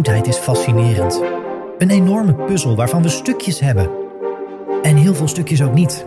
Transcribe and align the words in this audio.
Oudheid 0.00 0.26
is 0.26 0.36
fascinerend. 0.36 1.22
Een 1.78 1.90
enorme 1.90 2.34
puzzel 2.34 2.76
waarvan 2.76 3.02
we 3.02 3.08
stukjes 3.08 3.60
hebben. 3.60 3.90
En 4.82 4.96
heel 4.96 5.14
veel 5.14 5.28
stukjes 5.28 5.62
ook 5.62 5.74
niet. 5.74 6.04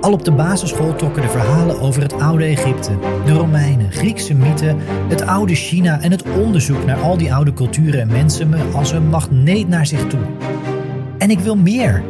Al 0.00 0.12
op 0.12 0.24
de 0.24 0.32
basisschool 0.32 0.94
trokken 0.94 1.22
de 1.22 1.28
verhalen 1.28 1.80
over 1.80 2.02
het 2.02 2.12
oude 2.12 2.44
Egypte, 2.44 2.98
de 3.24 3.32
Romeinen, 3.32 3.92
Griekse 3.92 4.34
mythen, 4.34 4.78
het 5.08 5.26
oude 5.26 5.54
China 5.54 6.00
en 6.00 6.10
het 6.10 6.22
onderzoek 6.22 6.84
naar 6.84 7.00
al 7.00 7.16
die 7.16 7.34
oude 7.34 7.52
culturen 7.52 8.00
en 8.00 8.08
mensen 8.08 8.48
me 8.48 8.58
als 8.74 8.92
een 8.92 9.08
magneet 9.08 9.68
naar 9.68 9.86
zich 9.86 10.06
toe. 10.06 10.22
En 11.18 11.30
ik 11.30 11.38
wil 11.38 11.56
meer. 11.56 12.02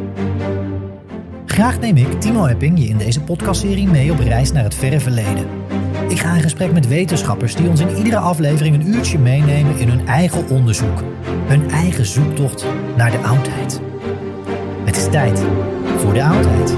Graag 1.53 1.79
neem 1.79 1.97
ik, 1.97 2.21
Timo 2.21 2.45
Epping, 2.45 2.79
je 2.79 2.87
in 2.87 2.97
deze 2.97 3.21
podcastserie 3.21 3.87
mee 3.87 4.11
op 4.11 4.19
reis 4.19 4.51
naar 4.51 4.63
het 4.63 4.75
verre 4.75 4.99
verleden. 4.99 5.47
Ik 6.07 6.19
ga 6.19 6.35
in 6.35 6.41
gesprek 6.41 6.71
met 6.71 6.87
wetenschappers 6.87 7.55
die 7.55 7.69
ons 7.69 7.79
in 7.79 7.97
iedere 7.97 8.17
aflevering 8.17 8.75
een 8.75 8.87
uurtje 8.87 9.19
meenemen 9.19 9.77
in 9.77 9.89
hun 9.89 10.07
eigen 10.07 10.49
onderzoek. 10.49 11.03
Hun 11.25 11.69
eigen 11.69 12.05
zoektocht 12.05 12.65
naar 12.97 13.11
de 13.11 13.17
oudheid. 13.17 13.81
Het 14.85 14.97
is 14.97 15.09
tijd 15.09 15.43
voor 15.97 16.13
de 16.13 16.23
oudheid. 16.23 16.75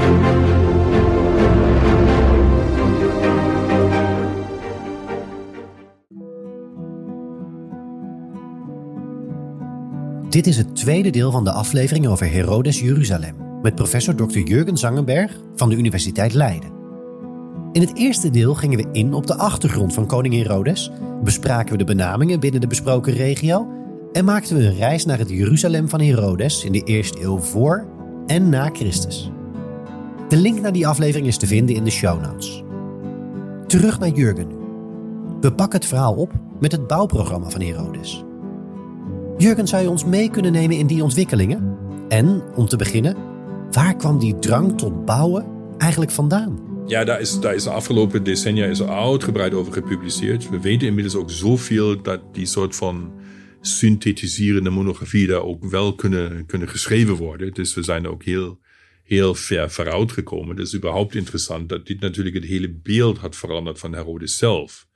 Dit 10.29 10.47
is 10.47 10.57
het 10.57 10.75
tweede 10.75 11.09
deel 11.09 11.31
van 11.31 11.43
de 11.43 11.51
aflevering 11.51 12.07
over 12.07 12.31
Herodes 12.31 12.79
Jeruzalem 12.79 13.45
met 13.65 13.75
professor 13.75 14.15
Dr. 14.15 14.39
Jurgen 14.39 14.77
Zangenberg 14.77 15.39
van 15.55 15.69
de 15.69 15.75
Universiteit 15.75 16.33
Leiden. 16.33 16.71
In 17.71 17.81
het 17.81 17.97
eerste 17.97 18.29
deel 18.29 18.53
gingen 18.53 18.77
we 18.77 18.89
in 18.91 19.13
op 19.13 19.27
de 19.27 19.35
achtergrond 19.35 19.93
van 19.93 20.05
koning 20.05 20.33
Herodes, 20.33 20.91
bespraken 21.23 21.71
we 21.71 21.77
de 21.77 21.83
benamingen 21.83 22.39
binnen 22.39 22.61
de 22.61 22.67
besproken 22.67 23.13
regio 23.13 23.67
en 24.11 24.25
maakten 24.25 24.57
we 24.57 24.65
een 24.65 24.75
reis 24.75 25.05
naar 25.05 25.17
het 25.17 25.29
Jeruzalem 25.29 25.89
van 25.89 26.01
Herodes 26.01 26.63
in 26.63 26.71
de 26.71 26.83
eerste 26.83 27.21
eeuw 27.21 27.37
voor 27.37 27.87
en 28.27 28.49
na 28.49 28.69
Christus. 28.73 29.31
De 30.27 30.37
link 30.37 30.61
naar 30.61 30.73
die 30.73 30.87
aflevering 30.87 31.27
is 31.27 31.37
te 31.37 31.47
vinden 31.47 31.75
in 31.75 31.83
de 31.83 31.91
show 31.91 32.21
notes. 32.21 32.63
Terug 33.67 33.99
naar 33.99 34.09
Jurgen. 34.09 34.49
We 35.41 35.53
pakken 35.53 35.79
het 35.79 35.87
verhaal 35.87 36.13
op 36.13 36.31
met 36.59 36.71
het 36.71 36.87
bouwprogramma 36.87 37.49
van 37.49 37.61
Herodes. 37.61 38.23
Jurgen, 39.37 39.67
zou 39.67 39.83
je 39.83 39.89
ons 39.89 40.05
mee 40.05 40.29
kunnen 40.29 40.51
nemen 40.51 40.77
in 40.77 40.87
die 40.87 41.03
ontwikkelingen? 41.03 41.77
En, 42.07 42.43
om 42.55 42.67
te 42.67 42.77
beginnen, 42.77 43.33
waar 43.71 43.95
kwam 43.95 44.19
die 44.19 44.39
drang 44.39 44.77
tot 44.77 45.05
bouwen 45.05 45.45
eigenlijk 45.77 46.11
vandaan? 46.11 46.59
Ja, 46.87 47.03
daar 47.03 47.21
is, 47.21 47.39
daar 47.39 47.55
is 47.55 47.63
de 47.63 47.69
afgelopen 47.69 48.23
decennia 48.23 48.65
is 48.65 48.79
er 48.79 48.89
uitgebreid 48.89 49.53
over 49.53 49.73
gepubliceerd. 49.73 50.49
We 50.49 50.59
weten 50.59 50.87
inmiddels 50.87 51.15
ook 51.15 51.31
zoveel 51.31 52.01
dat 52.01 52.33
die 52.33 52.45
soort 52.45 52.75
van 52.75 53.13
synthetiserende 53.61 54.69
monografie 54.69 55.27
daar 55.27 55.41
ook 55.41 55.65
wel 55.65 55.95
kunnen, 55.95 56.45
kunnen 56.45 56.69
geschreven 56.69 57.15
worden. 57.15 57.53
Dus 57.53 57.73
we 57.73 57.83
zijn 57.83 58.07
ook 58.07 58.23
heel, 58.23 58.59
heel 59.03 59.35
ver 59.35 59.71
vooruit 59.71 60.11
gekomen. 60.11 60.55
Het 60.55 60.67
is 60.67 60.75
überhaupt 60.75 61.15
interessant 61.15 61.69
dat 61.69 61.87
dit 61.87 61.99
natuurlijk 61.99 62.35
het 62.35 62.45
hele 62.45 62.69
beeld 62.69 63.17
had 63.17 63.35
veranderd 63.35 63.79
van 63.79 63.93
Herodes 63.93 64.37
zelf. 64.37 64.87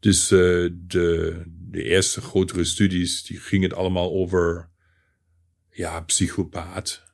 Dus 0.00 0.30
uh, 0.30 0.70
de, 0.72 1.42
de 1.46 1.82
eerste 1.82 2.20
grotere 2.20 2.64
studies, 2.64 3.24
die 3.24 3.38
gingen 3.38 3.68
het 3.68 3.78
allemaal 3.78 4.12
over, 4.12 4.68
ja, 5.70 6.00
psychopaat. 6.00 7.05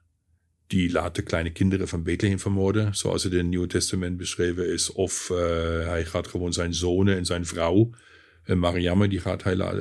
Die 0.73 0.93
laten 0.93 1.25
kleine 1.25 1.51
kinderen 1.51 1.89
van 1.89 2.03
Bethlehem 2.03 2.39
vermoorden, 2.39 2.95
zoals 2.95 3.23
het 3.23 3.33
in 3.33 3.39
het 3.39 3.49
Nieuwe 3.49 3.67
Testament 3.67 4.17
beschreven 4.17 4.73
is. 4.73 4.93
Of 4.93 5.29
uh, 5.33 5.39
hij 5.87 6.05
gaat 6.05 6.29
gewoon 6.29 6.53
zijn 6.53 6.75
zonen 6.75 7.17
en 7.17 7.25
zijn 7.25 7.47
vrouw, 7.47 7.91
uh, 8.47 8.57
Mariamme, 8.57 9.09
die 9.09 9.21
gaat 9.21 9.43
hij 9.43 9.57
la 9.57 9.75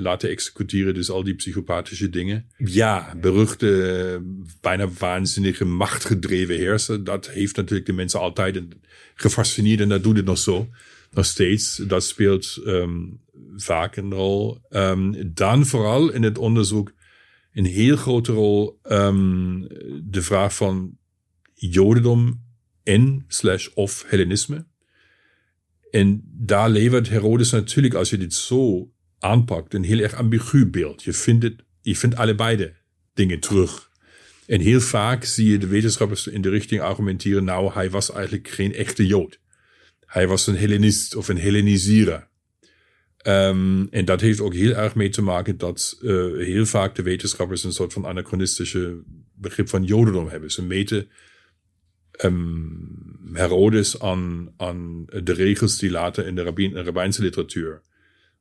laten 0.00 0.28
executeren. 0.28 0.94
Dus 0.94 1.10
al 1.10 1.24
die 1.24 1.34
psychopathische 1.34 2.10
dingen. 2.10 2.46
Ja, 2.56 3.14
beruchte, 3.20 4.22
bijna 4.60 4.88
waanzinnige, 4.98 5.64
machtgedreven 5.64 6.56
heerser. 6.56 7.04
Dat 7.04 7.30
heeft 7.30 7.56
natuurlijk 7.56 7.86
de 7.86 7.92
mensen 7.92 8.20
altijd 8.20 8.62
gefascineerd 9.14 9.80
en 9.80 9.88
dat 9.88 10.02
doet 10.02 10.16
het 10.16 10.26
nog 10.26 10.38
zo 10.38 10.68
nog 11.10 11.24
steeds. 11.24 11.76
Dat 11.76 12.04
speelt 12.04 12.60
um, 12.66 13.20
vaak 13.56 13.96
een 13.96 14.12
rol. 14.12 14.58
Um, 14.70 15.32
dan 15.34 15.66
vooral 15.66 16.12
in 16.12 16.22
het 16.22 16.38
onderzoek 16.38 16.92
een 17.56 17.64
heel 17.64 17.96
grote 17.96 18.32
rol 18.32 18.78
um, 18.82 19.66
de 20.04 20.22
vraag 20.22 20.54
van 20.54 20.98
Jodendom 21.54 22.44
en 22.82 23.24
slash 23.28 23.68
of 23.74 24.04
Hellenisme. 24.06 24.66
En 25.90 26.22
daar 26.24 26.70
levert 26.70 27.08
Herodes 27.08 27.50
natuurlijk, 27.50 27.94
als 27.94 28.10
je 28.10 28.18
dit 28.18 28.34
zo 28.34 28.90
aanpakt, 29.18 29.74
een 29.74 29.84
heel 29.84 29.98
erg 29.98 30.14
ambigu 30.14 30.66
beeld. 30.66 31.02
Je 31.02 31.12
vindt, 31.12 31.42
het, 31.42 31.64
je 31.80 31.96
vindt 31.96 32.16
allebei 32.16 32.72
dingen 33.14 33.40
terug. 33.40 33.90
En 34.46 34.60
heel 34.60 34.80
vaak 34.80 35.24
zie 35.24 35.50
je 35.50 35.58
de 35.58 35.66
wetenschappers 35.66 36.26
in 36.26 36.40
de 36.40 36.48
richting 36.48 36.80
argumenteren, 36.80 37.44
nou, 37.44 37.72
hij 37.72 37.90
was 37.90 38.12
eigenlijk 38.12 38.48
geen 38.48 38.74
echte 38.74 39.06
Jood. 39.06 39.40
Hij 40.00 40.28
was 40.28 40.46
een 40.46 40.56
Hellenist 40.56 41.14
of 41.14 41.28
een 41.28 41.38
Hellenisierer. 41.38 42.28
Um, 43.26 43.88
en 43.90 44.04
dat 44.04 44.20
heeft 44.20 44.40
ook 44.40 44.54
heel 44.54 44.72
erg 44.72 44.94
mee 44.94 45.08
te 45.08 45.22
maken 45.22 45.58
dat 45.58 45.98
uh, 46.02 46.36
heel 46.36 46.66
vaak 46.66 46.94
de 46.94 47.02
wetenschappers 47.02 47.64
een 47.64 47.72
soort 47.72 47.92
van 47.92 48.06
anachronistische 48.06 49.02
begrip 49.34 49.68
van 49.68 49.84
Jodendom 49.84 50.28
hebben. 50.28 50.50
Ze 50.50 50.62
meten 50.62 51.08
um, 52.24 53.28
Herodes 53.32 54.00
aan, 54.00 54.52
aan 54.56 55.04
de 55.04 55.32
regels 55.32 55.78
die 55.78 55.90
later 55.90 56.26
in 56.26 56.34
de 56.34 56.42
rabbijnse 56.82 57.22
literatuur 57.22 57.82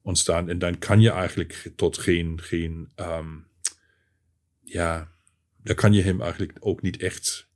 ontstaan. 0.02 0.50
En 0.50 0.60
dan 0.60 0.78
kan 0.78 1.02
je 1.02 1.10
eigenlijk 1.10 1.72
tot 1.76 1.98
geen, 1.98 2.42
geen 2.42 2.92
um, 2.96 3.48
ja, 4.62 5.12
dan 5.64 5.76
kan 5.76 5.94
je 5.94 6.02
hem 6.02 6.22
eigenlijk 6.22 6.58
ook 6.60 6.82
niet 6.82 6.98
echt 6.98 7.50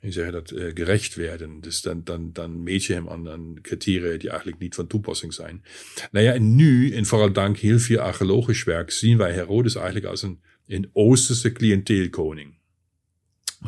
je 0.00 0.12
zeggen 0.12 0.32
dat, 0.32 0.50
uh, 0.50 0.70
gerecht 0.74 1.14
werden. 1.14 1.60
Dus 1.60 1.82
dan, 1.82 2.62
meet 2.62 2.84
je 2.84 2.92
hem 2.92 3.08
aan, 3.08 3.28
aan 3.28 3.58
criteria 3.62 4.18
die 4.18 4.28
eigenlijk 4.28 4.60
niet 4.60 4.74
van 4.74 4.86
toepassing 4.86 5.34
zijn. 5.34 5.62
Nou 6.10 6.24
ja, 6.24 6.32
en 6.32 6.54
nu, 6.54 6.92
en 6.92 7.06
vooral 7.06 7.32
dank 7.32 7.56
heel 7.58 7.78
veel 7.78 7.98
archeologisch 7.98 8.64
werk, 8.64 8.90
zien 8.90 9.16
wij 9.16 9.32
Herodes 9.32 9.74
eigenlijk 9.74 10.06
als 10.06 10.22
een, 10.22 10.40
een 10.66 10.90
Oosterse 10.92 11.52
cliënteelkoning. 11.52 12.58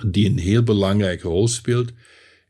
die 0.06 0.26
een 0.26 0.38
heel 0.38 0.62
belangrijke 0.62 1.28
rol 1.28 1.48
speelt 1.48 1.92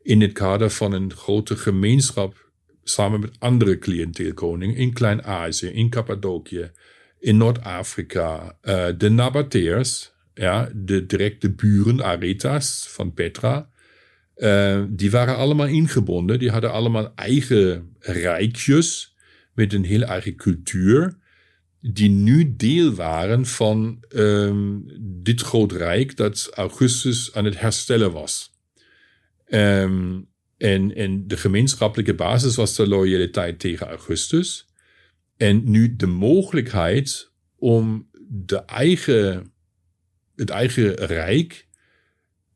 in 0.01 0.21
het 0.21 0.31
kader 0.31 0.69
van 0.69 0.91
een 0.91 1.13
grote 1.13 1.55
gemeenschap 1.55 2.51
samen 2.83 3.19
met 3.19 3.39
andere 3.39 3.77
cliënteelkoningen 3.77 4.75
in 4.75 4.93
Klein-Azië, 4.93 5.67
in 5.67 5.89
Cappadocië, 5.89 6.71
in 7.19 7.37
Noord-Afrika, 7.37 8.57
uh, 8.61 8.87
de 8.97 9.09
Nabateers, 9.09 10.13
ja, 10.33 10.71
de 10.75 11.05
directe 11.05 11.51
buren, 11.51 12.03
Aretas 12.03 12.85
van 12.89 13.13
Petra, 13.13 13.69
uh, 14.35 14.83
die 14.89 15.11
waren 15.11 15.35
allemaal 15.35 15.67
ingebonden. 15.67 16.39
Die 16.39 16.51
hadden 16.51 16.71
allemaal 16.71 17.11
eigen 17.15 17.95
rijkjes 17.99 19.15
met 19.53 19.73
een 19.73 19.83
heel 19.83 20.01
eigen 20.01 20.35
cultuur, 20.35 21.17
die 21.81 22.09
nu 22.09 22.55
deel 22.55 22.93
waren 22.93 23.45
van 23.45 24.03
um, 24.09 24.85
dit 24.99 25.41
groot 25.41 25.71
rijk 25.71 26.17
dat 26.17 26.49
Augustus 26.53 27.33
aan 27.33 27.45
het 27.45 27.59
herstellen 27.59 28.11
was. 28.11 28.51
Um, 29.47 30.31
en, 30.57 31.27
de 31.27 31.37
gemeenschappelijke 31.37 32.13
basis 32.13 32.55
was 32.55 32.75
de 32.75 32.87
loyaliteit 32.87 33.59
tegen 33.59 33.87
Augustus. 33.87 34.67
En 35.37 35.61
nu 35.69 35.95
de 35.95 36.05
mogelijkheid 36.05 37.31
om 37.55 38.09
de 38.27 38.63
het 40.35 40.49
eigen 40.49 40.93
rijk 40.93 41.67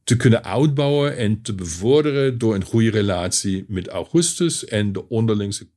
te 0.08 0.16
kunnen 0.16 0.44
uitbouwen 0.44 1.18
en 1.18 1.42
te 1.42 1.56
bevorderen 1.56 2.38
door 2.38 2.56
een 2.56 2.64
goede 2.64 2.90
relatie 2.90 3.66
met 3.68 3.88
Augustus 3.88 4.66
en 4.66 4.92
de 4.94 5.10
onderlingse 5.10 5.68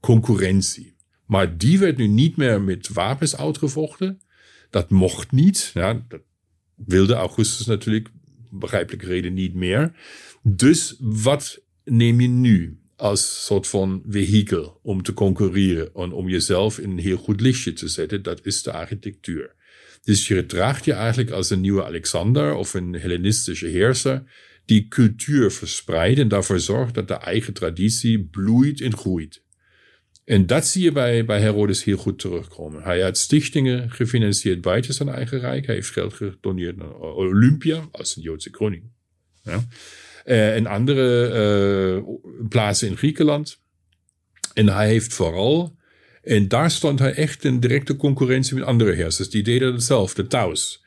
concurrentie. 0.00 0.96
Maar 1.26 1.58
die 1.58 1.78
werd 1.78 1.96
nu 1.96 2.06
niet 2.06 2.36
meer 2.36 2.60
met 2.60 2.88
wapens 2.88 3.36
uitgevochten. 3.36 4.20
Dat 4.70 4.90
mocht 4.90 5.32
niet. 5.32 5.70
Ja, 5.74 6.04
dat 6.08 6.20
wilde 6.74 7.14
Augustus 7.14 7.66
natuurlijk, 7.66 8.08
begrijpelijke 8.50 9.06
reden, 9.06 9.34
niet 9.34 9.54
meer. 9.54 9.92
Dus 10.42 10.96
wat 11.00 11.62
neem 11.84 12.20
je 12.20 12.28
nu 12.28 12.80
als 12.96 13.44
soort 13.44 13.66
van 13.66 14.02
vehikel 14.08 14.80
om 14.82 15.02
te 15.02 15.14
concurreren 15.14 15.94
en 15.94 16.12
om 16.12 16.28
jezelf 16.28 16.78
in 16.78 16.90
een 16.90 16.98
heel 16.98 17.16
goed 17.16 17.40
lichtje 17.40 17.72
te 17.72 17.88
zetten? 17.88 18.22
Dat 18.22 18.46
is 18.46 18.62
de 18.62 18.72
architectuur. 18.72 19.54
Dus 20.06 20.28
je 20.28 20.34
gedraagt 20.34 20.84
je 20.84 20.92
eigenlijk 20.92 21.30
als 21.30 21.50
een 21.50 21.60
nieuwe 21.60 21.84
Alexander 21.84 22.54
of 22.54 22.74
een 22.74 22.92
Hellenistische 22.92 23.66
heerser 23.66 24.22
die 24.64 24.88
cultuur 24.88 25.52
verspreidt 25.52 26.18
en 26.18 26.28
daarvoor 26.28 26.60
zorgt 26.60 26.94
dat 26.94 27.08
de 27.08 27.14
eigen 27.14 27.52
traditie 27.52 28.24
bloeit 28.24 28.80
en 28.80 28.96
groeit. 28.96 29.42
En 30.24 30.46
dat 30.46 30.66
zie 30.66 30.82
je 30.82 30.92
bij, 30.92 31.24
bij 31.24 31.40
Herodes 31.40 31.84
heel 31.84 31.96
goed 31.96 32.18
terugkomen. 32.18 32.82
Hij 32.82 33.00
had 33.00 33.18
stichtingen 33.18 33.90
gefinancierd 33.90 34.60
buiten 34.60 34.94
zijn 34.94 35.08
eigen 35.08 35.38
rijk. 35.38 35.66
Hij 35.66 35.74
heeft 35.74 35.90
geld 35.90 36.14
gedoneerd 36.14 36.76
naar 36.76 36.94
Olympia 36.94 37.88
als 37.90 38.16
een 38.16 38.22
Joodse 38.22 38.50
koning. 38.50 38.82
Ja. 39.42 39.64
Uh, 40.24 40.54
en 40.54 40.66
andere 40.66 41.96
uh, 41.96 42.14
plaatsen 42.48 42.88
in 42.88 42.96
Griekenland. 42.96 43.58
En 44.54 44.68
hij 44.68 44.88
heeft 44.88 45.14
vooral, 45.14 45.76
en 46.26 46.48
daar 46.48 46.70
stond 46.70 46.98
hij 46.98 47.14
echt 47.14 47.44
in 47.44 47.60
directe 47.60 47.96
concurrentie 47.96 48.54
met 48.54 48.64
andere 48.64 48.92
heersers. 48.92 49.30
Die 49.30 49.42
deden 49.42 49.72
hetzelfde, 49.72 50.26
Taus. 50.26 50.84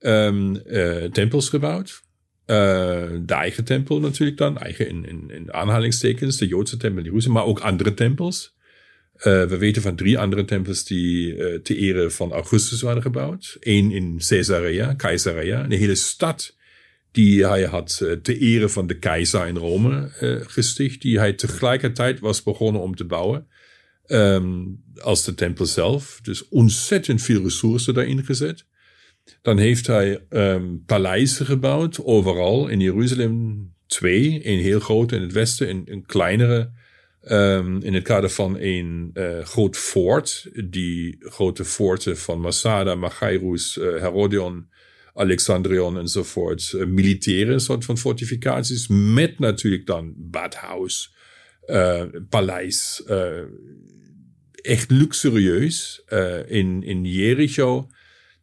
Um, 0.00 0.60
uh, 0.66 1.04
tempels 1.04 1.48
gebouwd. 1.48 2.02
de 2.46 3.22
eigen 3.26 3.64
tempel 3.64 4.00
natuurlijk 4.00 4.38
dan, 4.38 4.58
eigen 4.58 4.88
in, 4.88 5.08
in, 5.08 5.30
in 5.30 5.52
aanhalingstekens, 5.52 6.36
de 6.36 6.46
Joodse 6.46 6.76
tempel 6.76 6.98
in 6.98 7.04
Jeruzalem, 7.04 7.36
maar 7.36 7.46
ook 7.46 7.60
andere 7.60 7.94
tempels. 7.94 8.54
Uh, 9.18 9.22
we 9.22 9.56
weten 9.58 9.82
van 9.82 9.96
drie 9.96 10.18
andere 10.18 10.44
tempels 10.44 10.84
die 10.84 11.34
uh, 11.34 11.58
te 11.58 11.76
ere 11.76 12.10
van 12.10 12.32
Augustus 12.32 12.80
waren 12.80 13.02
gebouwd. 13.02 13.56
Eén 13.60 13.90
in 13.90 14.20
Caesarea, 14.28 14.94
Caesarea, 14.96 15.64
een 15.64 15.70
hele 15.70 15.94
stad 15.94 16.56
die 17.10 17.46
hij 17.46 17.64
had 17.64 17.96
te 18.22 18.38
ere 18.38 18.68
van 18.68 18.86
de 18.86 18.98
keizer 18.98 19.46
in 19.46 19.56
Rome 19.56 20.10
gesticht, 20.46 21.02
die 21.02 21.18
hij 21.18 21.32
tegelijkertijd 21.32 22.20
was 22.20 22.42
begonnen 22.42 22.82
om 22.82 22.96
te 22.96 23.04
bouwen. 23.04 23.46
Um, 24.08 24.82
als 24.94 25.24
de 25.24 25.34
tempel 25.34 25.66
zelf. 25.66 26.20
Dus 26.22 26.48
ontzettend 26.48 27.22
veel 27.22 27.42
ressources 27.42 27.94
daarin 27.94 28.24
gezet. 28.24 28.66
Dan 29.42 29.58
heeft 29.58 29.86
hij 29.86 30.24
um, 30.30 30.82
paleizen 30.86 31.46
gebouwd, 31.46 32.04
overal 32.04 32.68
in 32.68 32.80
Jeruzalem. 32.80 33.74
Twee, 33.86 34.46
een 34.46 34.58
heel 34.58 34.80
grote 34.80 35.16
in 35.16 35.22
het 35.22 35.32
westen, 35.32 35.68
en 35.68 35.82
een 35.84 36.06
kleinere 36.06 36.84
Um, 37.30 37.82
in 37.82 37.94
het 37.94 38.02
kader 38.02 38.30
van 38.30 38.56
een 38.58 39.10
uh, 39.14 39.44
groot 39.44 39.76
fort, 39.76 40.50
die 40.70 41.16
grote 41.18 41.64
forten 41.64 42.18
van 42.18 42.40
Masada, 42.40 42.94
Machairus, 42.94 43.76
uh, 43.76 43.84
Herodion, 43.84 44.68
Alexandrion 45.14 45.98
enzovoort, 45.98 46.72
uh, 46.76 46.86
militaire 46.86 47.58
soort 47.58 47.84
van 47.84 47.98
fortificaties, 47.98 48.88
met 48.88 49.38
natuurlijk 49.38 49.86
dan 49.86 50.14
badhuis, 50.16 51.14
paleis, 52.28 53.02
echt 54.66 54.90
luxurieus. 54.90 56.04
in, 56.46 56.82
in 56.82 57.04
Jericho 57.04 57.88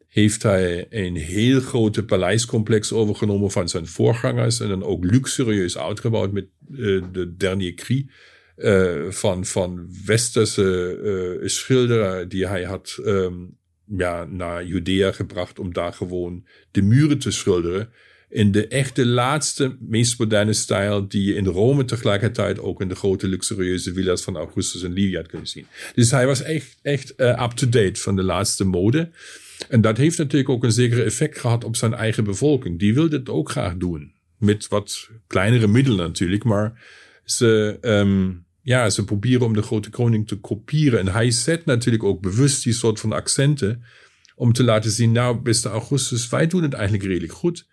heeft 0.08 0.44
hij 0.44 0.86
een 0.90 1.16
heel 1.16 1.60
grote 1.60 2.06
paleiscomplex 2.06 2.92
overgenomen 2.92 3.52
van 3.52 3.70
zijn 3.70 3.88
voorgangers 3.88 4.60
en 4.60 4.70
dan 4.70 4.84
ook 4.84 5.04
luxurieus 5.04 5.78
uitgebouwd 5.78 6.32
met 6.32 6.46
de 7.12 7.34
Dernier 7.38 7.74
Cri 7.74 8.10
uh, 8.58 9.10
van, 9.10 9.46
van 9.46 9.90
westerse 10.06 11.42
schilderen 11.44 12.30
die 12.30 12.48
hij 12.48 12.64
had 12.64 12.98
um, 13.06 13.58
ja, 13.86 14.26
naar 14.26 14.66
Judea 14.66 15.12
gebracht 15.12 15.60
om 15.60 15.74
daar 15.74 15.94
gewoon 15.94 16.46
de 16.72 16.82
muren 16.82 17.20
te 17.20 17.32
schilderen. 17.32 17.90
In 18.34 18.52
de 18.52 18.68
echte 18.68 19.06
laatste, 19.06 19.76
meest 19.80 20.20
moderne 20.20 20.54
stijl 20.54 21.08
die 21.08 21.24
je 21.24 21.36
in 21.36 21.46
Rome 21.46 21.86
tegelijkertijd 21.86 22.60
ook 22.60 22.82
in 22.82 22.88
de 22.88 22.96
grote 22.96 23.28
luxurieuze 23.28 23.94
villa's 23.94 24.24
van 24.24 24.36
Augustus 24.36 24.84
en 24.84 24.94
Livia 24.94 25.18
had 25.18 25.28
kunnen 25.28 25.48
zien. 25.48 25.66
Dus 25.96 26.12
hij 26.12 26.26
was 26.26 26.42
echt, 26.42 26.78
echt 26.82 27.14
uh, 27.18 27.44
up-to-date 27.44 28.00
van 28.00 28.16
de 28.16 28.24
laatste 28.24 28.64
mode. 28.64 29.10
En 29.70 29.82
dat 29.82 29.98
heeft 29.98 30.18
natuurlijk 30.18 30.50
ook 30.50 30.64
een 30.64 30.72
zekere 30.72 31.04
effect 31.04 31.40
gehad 31.40 31.64
op 31.64 31.76
zijn 31.76 31.94
eigen 31.94 32.24
bevolking. 32.24 32.80
Die 32.80 32.94
wilde 32.94 33.18
het 33.18 33.30
ook 33.30 33.52
graag 33.52 33.78
doen. 33.78 34.12
Met 34.38 34.68
wat 34.68 35.10
kleinere 35.28 35.68
middelen 35.68 36.06
natuurlijk, 36.06 36.44
maar 36.44 36.82
ze, 37.24 37.78
um, 37.82 38.46
ja, 38.62 38.90
ze 38.90 39.04
proberen 39.04 39.46
om 39.46 39.54
de 39.54 39.62
grote 39.62 39.90
koning 39.90 40.28
te 40.28 40.36
kopiëren. 40.36 41.00
En 41.00 41.08
hij 41.08 41.32
zet 41.32 41.66
natuurlijk 41.66 42.04
ook 42.04 42.22
bewust 42.22 42.64
die 42.64 42.74
soort 42.74 43.00
van 43.00 43.12
accenten 43.12 43.84
om 44.36 44.54
te 44.54 44.64
laten 44.64 44.92
zien, 44.92 45.12
nou, 45.12 45.38
beste 45.38 45.70
Augustus, 45.70 46.30
wij 46.30 46.48
doen 46.48 46.64
het 46.64 46.74
eigenlijk 46.74 47.04
redelijk 47.04 47.34
goed. 47.34 47.72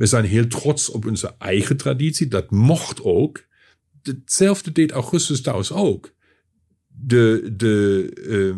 We 0.00 0.06
zijn 0.06 0.24
heel 0.24 0.46
trots 0.46 0.90
op 0.90 1.06
onze 1.06 1.34
eigen 1.38 1.76
traditie. 1.76 2.28
Dat 2.28 2.50
mocht 2.50 3.02
ook. 3.02 3.44
Hetzelfde 4.02 4.72
deed 4.72 4.90
Augustus 4.90 5.40
trouwens 5.40 5.72
ook. 5.72 6.14
De, 6.86 7.52
de, 7.56 8.10
uh, 8.26 8.56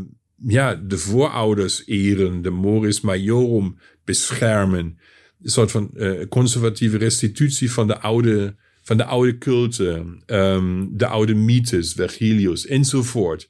ja, 0.52 0.74
de 0.74 0.98
voorouders 0.98 1.82
eren, 1.86 2.42
de 2.42 2.50
Moris 2.50 3.00
Majorum 3.00 3.78
beschermen. 4.04 4.98
Een 5.42 5.50
soort 5.50 5.70
van 5.70 5.90
uh, 5.94 6.26
conservatieve 6.28 6.96
restitutie 6.96 7.70
van 7.70 7.86
de 7.86 7.98
oude 7.98 8.56
van 8.82 8.96
de 8.96 9.04
oude 9.04 9.38
culten, 9.38 10.22
um, 10.26 10.96
de 10.96 11.06
oude 11.06 11.34
mythes, 11.34 11.92
Vergilius 11.92 12.66
enzovoort. 12.66 13.48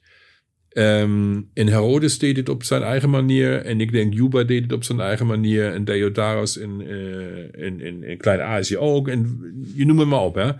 Um, 0.73 1.49
en 1.53 1.67
Herodes 1.67 2.19
deed 2.19 2.37
het 2.37 2.49
op 2.49 2.63
zijn 2.63 2.81
eigen 2.81 3.09
manier. 3.09 3.65
En 3.65 3.81
ik 3.81 3.91
denk 3.91 4.13
Juba 4.13 4.43
deed 4.43 4.63
het 4.63 4.71
op 4.71 4.83
zijn 4.83 4.99
eigen 4.99 5.25
manier. 5.25 5.73
En 5.73 5.85
Deodaros 5.85 6.57
in, 6.57 6.81
uh, 6.81 7.65
in, 7.65 7.81
in, 7.81 8.03
in 8.03 8.17
Klein-Azië 8.17 8.77
ook. 8.77 9.07
En 9.07 9.39
je 9.75 9.85
noem 9.85 9.99
het 9.99 10.07
maar 10.07 10.23
op. 10.23 10.35
Hè. 10.35 10.51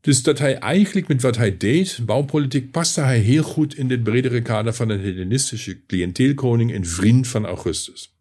Dus 0.00 0.22
dat 0.22 0.38
hij 0.38 0.58
eigenlijk 0.58 1.08
met 1.08 1.22
wat 1.22 1.36
hij 1.36 1.56
deed, 1.56 1.98
bouwpolitiek, 2.04 2.70
paste 2.70 3.00
hij 3.00 3.18
heel 3.18 3.42
goed 3.42 3.74
in 3.74 3.88
dit 3.88 4.02
bredere 4.02 4.42
kader 4.42 4.72
van 4.72 4.88
een 4.88 5.00
Hellenistische 5.00 5.86
cliënteelkoning 5.86 6.72
en 6.72 6.84
vriend 6.86 7.28
van 7.28 7.46
Augustus. 7.46 8.14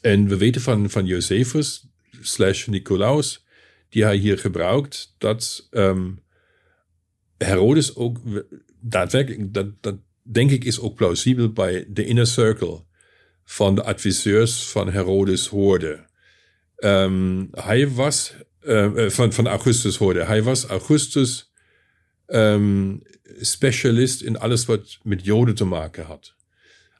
En 0.00 0.28
we 0.28 0.36
weten 0.36 0.60
van, 0.60 0.90
van 0.90 1.06
Josephus 1.06 1.86
slash 2.20 2.66
Nicolaus 2.66 3.44
die 3.88 4.04
hij 4.04 4.16
hier 4.16 4.38
gebruikt, 4.38 5.14
dat 5.18 5.68
um, 5.70 6.22
Herodes 7.38 7.96
ook 7.96 8.18
daadwerkelijk, 8.84 9.54
dat, 9.54 9.66
dat 9.80 9.96
denk 10.22 10.50
ik 10.50 10.64
is 10.64 10.80
ook 10.80 10.94
plausibel 10.94 11.52
bij 11.52 11.84
de 11.88 12.04
inner 12.04 12.26
circle 12.26 12.82
van 13.44 13.74
de 13.74 13.82
adviseurs 13.82 14.66
van 14.66 14.90
Herodes 14.90 15.46
hoorde. 15.46 16.06
Um, 16.76 17.48
hij 17.50 17.88
was, 17.88 18.34
uh, 18.62 19.08
van, 19.08 19.32
van 19.32 19.46
Augustus 19.46 19.96
hoorde, 19.96 20.24
hij 20.24 20.42
was 20.42 20.64
Augustus 20.64 21.52
um, 22.26 23.02
specialist 23.40 24.22
in 24.22 24.38
alles 24.38 24.64
wat 24.64 24.98
met 25.02 25.24
Joden 25.24 25.54
te 25.54 25.64
maken 25.64 26.04
had. 26.04 26.34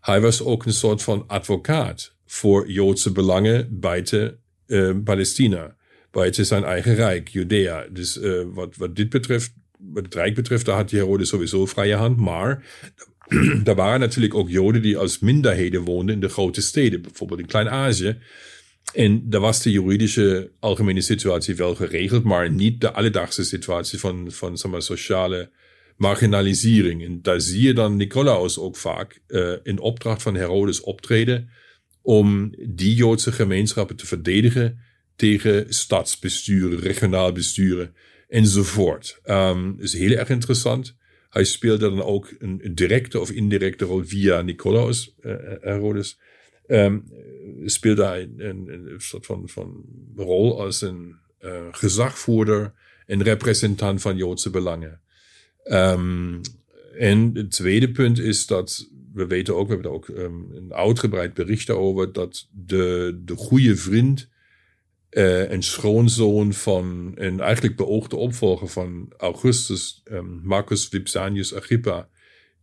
Hij 0.01 0.21
was 0.21 0.43
ook 0.43 0.67
een 0.67 0.73
soort 0.73 1.03
van 1.03 1.25
advocaat 1.27 2.15
voor 2.27 2.71
Joodse 2.71 3.13
belangen 3.13 3.81
buiten 3.81 4.39
uh, 4.67 4.97
Palestina 5.05 5.77
buiten 6.11 6.47
zijn 6.47 6.65
eigen 6.65 6.95
rijk, 6.95 7.29
Judea. 7.29 7.87
Dus 7.91 8.17
uh, 8.17 8.43
wat, 8.47 8.77
wat 8.77 8.97
dit 8.97 9.09
betreft, 9.09 9.53
wat 9.95 10.05
het 10.05 10.15
rijk 10.15 10.35
betreft, 10.35 10.65
daar 10.65 10.77
had 10.77 10.91
Herodes 10.91 11.29
sowieso 11.29 11.67
vrije 11.67 11.95
hand. 11.95 12.17
Maar 12.17 12.65
daar 13.65 13.75
waren 13.75 14.01
natuurlijk 14.01 14.35
ook 14.35 14.51
Joden 14.51 14.83
die 14.83 14.97
als 14.97 15.19
minderheden 15.19 15.83
woonden 15.83 16.15
in 16.15 16.21
de 16.21 16.29
grote 16.29 16.63
steden, 16.63 17.03
bijvoorbeeld 17.03 17.41
in 17.41 17.47
Klein-Azië. 17.47 18.19
En 18.93 19.31
daar 19.31 19.41
was 19.41 19.63
de 19.63 19.71
juridische 19.71 20.51
algemene 20.61 21.01
situatie 21.01 21.57
wel 21.57 21.75
geregeld, 21.75 22.25
maar 22.25 22.51
niet 22.51 22.81
de 22.81 22.93
alledaagse 22.93 23.45
situatie 23.45 23.99
van, 23.99 24.31
sociale 24.79 25.51
marginalisering. 25.97 27.05
En 27.05 27.23
daar 27.23 27.41
zie 27.41 27.63
je 27.63 27.75
dan 27.75 27.97
Nicolaus 27.97 28.59
ook 28.59 28.77
vaak 28.77 29.21
uh, 29.29 29.53
in 29.63 29.79
opdracht 29.79 30.23
van 30.23 30.35
Herodes 30.35 30.81
optreden 30.81 31.49
om 32.03 32.55
die 32.69 32.95
Joodse 32.95 33.33
gemeenschappen 33.33 33.97
te 33.97 34.07
verdedigen 34.07 34.79
tegen 35.17 35.75
stadsbesturen, 35.75 36.79
regionaal 36.79 37.33
besturen 37.33 37.95
enzovoort. 38.35 39.21
Um, 39.25 39.77
is 39.79 39.93
heel 39.93 40.17
erg 40.17 40.29
interessant. 40.29 40.97
Hij 41.31 41.45
speelde 41.45 41.89
dan 41.89 42.03
ook 42.03 42.35
een 42.39 42.75
directe 42.75 43.21
of 43.21 43.31
indirecte 43.31 43.85
rol 43.85 44.05
via 44.05 44.43
Nicolaus 44.43 45.15
uh, 45.21 45.33
Herodes. 45.61 46.19
Um, 46.67 47.05
speelde 47.65 48.05
hij 48.05 48.31
een, 48.37 48.95
soort 48.97 49.27
van, 49.27 49.49
van 49.49 49.85
rol 50.17 50.61
als 50.61 50.81
een 50.81 51.15
uh, 51.41 51.61
gezagvoerder 51.71 52.73
en 53.07 53.23
representant 53.23 54.01
van 54.01 54.17
Joodse 54.17 54.51
belangen. 54.51 55.01
Um, 55.65 56.41
en 56.99 57.31
het 57.35 57.51
tweede 57.51 57.91
punt 57.91 58.19
is 58.19 58.47
dat 58.47 58.89
we 59.13 59.27
weten 59.27 59.55
ook, 59.55 59.67
we 59.67 59.73
hebben 59.73 59.91
er 59.91 59.97
ook 59.97 60.09
een 60.09 60.73
uitgebreid 60.75 61.35
bericht 61.35 61.71
over, 61.71 62.13
dat 62.13 62.49
de, 62.53 63.21
de 63.25 63.37
goede 63.37 63.77
vriend 63.77 64.29
uh, 65.15 65.51
en 65.51 65.63
schoonzoon 65.63 66.53
van 66.53 67.13
een 67.15 67.41
eigenlijk 67.41 67.77
beoogde 67.77 68.17
opvolger 68.17 68.69
van 68.69 69.13
Augustus, 69.17 70.03
um, 70.11 70.41
Marcus 70.43 70.87
Vipsanius 70.87 71.55
Agrippa, 71.55 72.09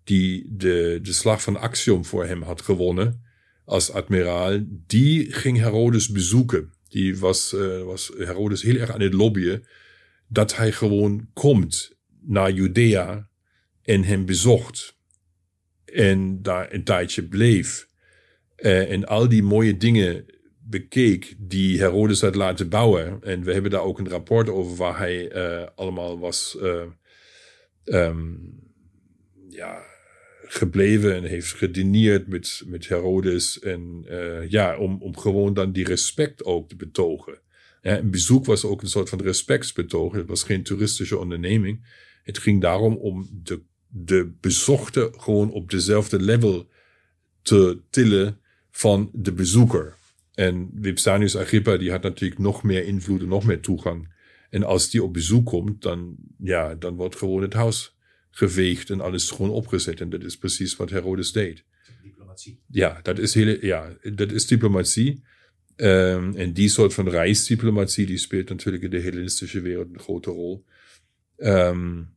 die 0.04 0.46
de, 0.56 1.00
slag 1.04 1.42
van 1.42 1.60
Actium 1.60 2.06
voor 2.06 2.26
hem 2.26 2.42
had 2.42 2.62
gewonnen 2.62 3.24
als 3.66 3.92
admiraal, 3.92 4.60
die 4.88 5.34
ging 5.34 5.58
Herodes 5.58 6.10
bezoeken. 6.10 6.74
Die 6.88 7.18
was, 7.18 7.54
uh, 7.54 7.84
was 7.84 8.12
Herodes 8.18 8.62
heel 8.62 8.76
erg 8.76 8.92
aan 8.92 9.02
het 9.02 9.14
lobbyen 9.14 9.66
dat 10.28 10.56
hij 10.56 10.72
gewoon 10.72 11.30
komt 11.34 11.96
naar 12.22 12.52
Judea 12.52 13.30
en 13.84 14.04
hem 14.04 14.26
bezocht. 14.26 14.98
En 15.86 16.42
daar 16.42 16.74
een 16.74 16.84
tijdje 16.84 17.24
bleef. 17.24 17.88
Uh, 18.58 18.92
en 18.92 19.06
al 19.06 19.30
die 19.30 19.44
mooie 19.44 19.78
dingen 19.78 20.26
bekeek 20.72 21.36
die 21.38 21.80
Herodes 21.80 22.22
had 22.22 22.36
laten 22.36 22.70
bouwen. 22.70 23.24
En 23.24 23.44
we 23.44 23.54
hebben 23.54 23.72
daar 23.72 23.84
ook 23.84 24.00
een 24.00 24.10
rapport 24.10 24.50
over 24.50 24.76
waar 24.76 24.98
hij 24.98 25.36
uh, 25.36 25.68
allemaal 25.76 26.20
was 26.20 26.58
uh, 26.62 26.84
um, 27.86 28.54
ja, 29.50 29.84
gebleven 30.44 31.16
en 31.16 31.24
heeft 31.24 31.54
gedineerd 31.54 32.28
met, 32.28 32.64
met 32.66 32.88
Herodes. 32.88 33.60
En 33.60 34.06
ja, 34.50 34.78
om, 34.78 35.02
om 35.02 35.18
gewoon 35.18 35.54
dan 35.54 35.72
die 35.72 35.86
respect 35.86 36.44
ook 36.44 36.70
te 36.70 36.76
betogen. 36.76 37.40
Ja, 37.82 37.98
een 37.98 38.12
bezoek 38.12 38.46
was 38.46 38.66
ook 38.66 38.82
een 38.82 38.88
soort 38.88 39.10
van 39.10 39.22
respectsbetoog. 39.22 40.14
Het 40.14 40.28
was 40.28 40.44
geen 40.44 40.64
toeristische 40.64 41.18
onderneming. 41.18 41.86
Het 42.24 42.38
ging 42.38 42.62
daarom 42.62 42.96
om 42.96 43.30
de, 43.44 43.62
de 43.88 44.32
bezochte 44.42 45.14
gewoon 45.18 45.52
op 45.52 45.70
dezelfde 45.72 46.20
level 46.20 46.70
te 47.42 47.80
tillen 47.90 48.40
van 48.72 49.10
de 49.14 49.34
bezoeker. 49.34 50.00
En 50.42 50.72
Vipsanius 50.82 51.38
Agrippa, 51.38 51.78
die 51.78 51.92
had 51.92 52.02
natuurlijk 52.02 52.42
nog 52.42 52.64
meer 52.64 52.84
invloed 52.84 53.22
en 53.22 53.28
nog 53.28 53.46
meer 53.46 53.60
toegang. 53.60 54.14
En 54.50 54.64
als 54.64 54.90
die 54.90 55.04
op 55.04 55.14
bezoek 55.14 55.46
komt, 55.46 55.82
dan, 55.82 56.16
ja, 56.38 56.76
dan 56.76 56.96
wordt 56.96 57.16
gewoon 57.16 57.42
het 57.42 57.54
huis 57.54 57.98
geveegd 58.30 58.90
en 58.90 59.02
alles 59.02 59.30
gewoon 59.30 59.52
opgezet. 59.52 60.02
En 60.02 60.10
dat 60.10 60.24
is 60.24 60.38
precies 60.38 60.76
wat 60.76 60.90
Herodes 60.90 61.32
deed. 61.32 61.64
Diplomatie. 62.04 62.60
Ja, 62.68 63.00
dat 63.04 63.20
is, 63.20 63.34
hele, 63.34 63.58
ja, 63.62 63.98
dat 64.14 64.32
is 64.32 64.48
diplomatie. 64.48 65.24
Um, 65.76 66.36
en 66.36 66.54
die 66.54 66.70
soort 66.70 66.94
van 66.94 67.10
reisdiplomatie, 67.10 68.06
die 68.06 68.18
speelt 68.18 68.50
natuurlijk 68.50 68.84
in 68.84 68.90
de 68.90 69.00
Hellenistische 69.00 69.62
wereld 69.62 69.88
een 69.94 70.00
grote 70.00 70.30
rol. 70.30 70.66
Um, 71.38 72.10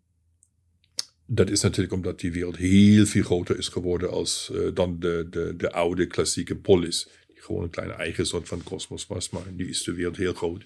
dat 1.27 1.51
is 1.51 1.61
natuurlijk 1.61 1.95
omdat 1.95 2.21
die 2.21 2.33
wereld 2.33 2.57
heel 2.57 3.07
veel 3.07 3.23
groter 3.23 3.59
is 3.59 3.69
geworden 3.69 4.11
als 4.11 4.51
uh, 4.53 4.75
dan 4.75 4.99
de, 4.99 5.27
de, 5.31 5.55
de 5.57 5.73
oude 5.73 6.07
klassieke 6.07 6.57
polis. 6.57 7.09
Gewoon 7.45 7.63
een 7.63 7.71
kleine 7.71 7.95
eigen 7.95 8.27
soort 8.27 8.49
van 8.49 8.63
kosmos 8.63 9.07
was. 9.07 9.31
Maar 9.31 9.43
nu 9.57 9.69
is 9.69 9.83
de 9.83 9.93
wereld 9.93 10.17
heel 10.17 10.35
groot. 10.35 10.65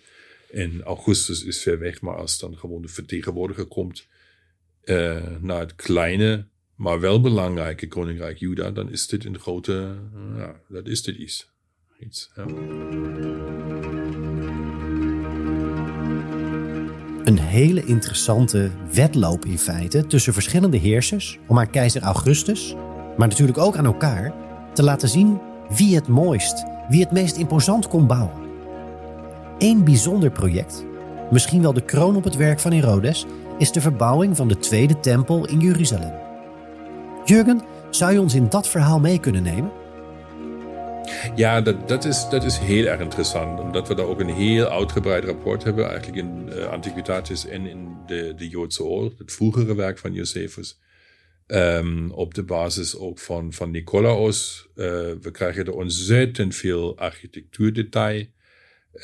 En 0.51 0.83
Augustus 0.83 1.45
is 1.45 1.63
ver 1.63 1.79
weg, 1.79 2.01
maar 2.01 2.17
als 2.17 2.39
dan 2.39 2.57
gewoon 2.57 2.83
de 2.83 2.89
vertegenwoordiger 2.89 3.67
komt 3.67 4.07
uh, 4.85 5.27
naar 5.41 5.61
het 5.61 5.75
kleine, 5.75 6.47
maar 6.75 7.01
wel 7.01 7.21
belangrijke 7.21 7.89
koninkrijk 7.89 8.39
Juda, 8.39 8.71
dan 8.71 8.91
is 8.91 9.07
dit 9.07 9.25
een 9.25 9.39
grote, 9.39 9.97
ja, 10.37 10.61
dat 10.69 10.87
is 10.87 11.03
dit 11.03 11.17
iets. 11.17 11.51
iets 12.01 12.31
ja. 12.35 12.45
Een 17.25 17.39
hele 17.39 17.85
interessante 17.85 18.71
wedloop 18.93 19.45
in 19.45 19.59
feite 19.59 20.07
tussen 20.07 20.33
verschillende 20.33 20.77
heersers 20.77 21.39
om 21.47 21.59
aan 21.59 21.71
keizer 21.71 22.03
Augustus, 22.03 22.75
maar 23.17 23.29
natuurlijk 23.29 23.59
ook 23.59 23.77
aan 23.77 23.85
elkaar, 23.85 24.35
te 24.75 24.83
laten 24.83 25.09
zien 25.09 25.41
wie 25.69 25.95
het 25.95 26.09
mooist, 26.09 26.65
wie 26.89 27.01
het 27.01 27.13
meest 27.13 27.37
imposant 27.37 27.89
kon 27.89 28.07
bouwen. 28.07 28.47
Eén 29.59 29.85
bijzonder 29.85 30.31
project, 30.31 30.85
misschien 31.31 31.63
wel 31.63 31.73
de 31.73 31.85
kroon 31.85 32.17
op 32.17 32.25
het 32.25 32.37
werk 32.37 32.61
van 32.61 32.73
Herodes, 32.73 33.27
is 33.59 33.73
de 33.73 33.81
verbouwing 33.81 34.37
van 34.37 34.49
de 34.49 34.59
Tweede 34.59 35.01
Tempel 35.01 35.47
in 35.47 35.61
Jeruzalem. 35.61 36.13
Jurgen, 37.25 37.61
zou 37.91 38.13
je 38.13 38.21
ons 38.21 38.35
in 38.35 38.49
dat 38.49 38.69
verhaal 38.69 39.01
mee 39.01 39.19
kunnen 39.19 39.43
nemen? 39.43 39.71
Ja, 41.35 41.61
dat, 41.61 41.89
dat, 41.89 42.05
is, 42.05 42.29
dat 42.29 42.45
is 42.45 42.59
heel 42.59 42.87
erg 42.87 43.01
interessant. 43.01 43.61
Omdat 43.61 43.89
we 43.89 43.95
daar 43.95 44.07
ook 44.07 44.21
een 44.21 44.35
heel 44.35 44.67
uitgebreid 44.67 45.25
rapport 45.25 45.65
hebben. 45.65 45.89
Eigenlijk 45.89 46.19
in 46.19 46.49
uh, 46.49 46.67
Antiquitatis 46.67 47.47
en 47.47 47.67
in 47.67 47.97
de, 48.07 48.35
de 48.37 48.49
Joodse 48.49 48.85
Oorlog. 48.85 49.13
Het 49.19 49.33
vroegere 49.33 49.75
werk 49.75 49.99
van 49.99 50.13
Josephus. 50.13 50.79
Um, 51.51 52.11
op 52.11 52.35
de 52.35 52.43
basis 52.43 52.97
ook 52.97 53.19
van, 53.19 53.53
van 53.53 53.71
Nicolaus. 53.71 54.69
Uh, 54.75 54.85
we 55.21 55.31
krijgen 55.33 55.67
er 55.67 55.73
ontzettend 55.73 56.55
veel 56.55 56.99
architectuurdetail 56.99 58.27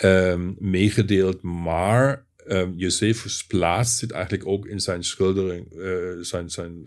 um, 0.02 0.56
meegedeeld. 0.58 1.42
Maar 1.42 2.26
um, 2.46 2.74
Josephus 2.76 3.46
plaatst 3.46 4.00
het 4.00 4.10
eigenlijk 4.10 4.46
ook 4.46 4.66
in 4.66 4.80
zijn 4.80 5.04
schildering, 5.04 5.72
uh, 5.72 6.10
zijn, 6.20 6.50
zijn 6.50 6.86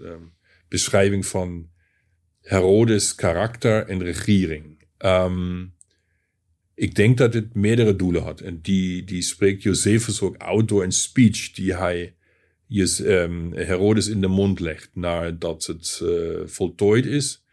beschrijving 0.68 1.26
van 1.26 1.70
Herodes 2.42 3.16
karakter 3.16 3.88
en 3.88 4.04
regering. 4.04 4.86
Ik 6.76 6.96
denk 6.96 7.18
dat 7.18 7.34
het 7.34 7.54
meerdere 7.54 7.96
doelen 7.96 8.24
had. 8.24 8.40
En 8.42 8.62
die, 8.62 9.04
die 9.04 9.22
spreekt 9.22 9.64
Josephus 9.64 10.22
ook 10.22 10.38
uit 10.38 10.68
door 10.68 10.84
een 10.84 10.92
speech 10.92 11.52
die 11.52 11.76
hij 11.76 12.16
um, 13.00 13.54
Herodes 13.54 14.08
in 14.08 14.22
de 14.22 14.28
mond 14.28 14.60
legt 14.60 14.90
nadat 14.94 15.66
het 15.66 16.00
uh, 16.04 16.40
voltooid 16.46 17.06
is. 17.06 17.46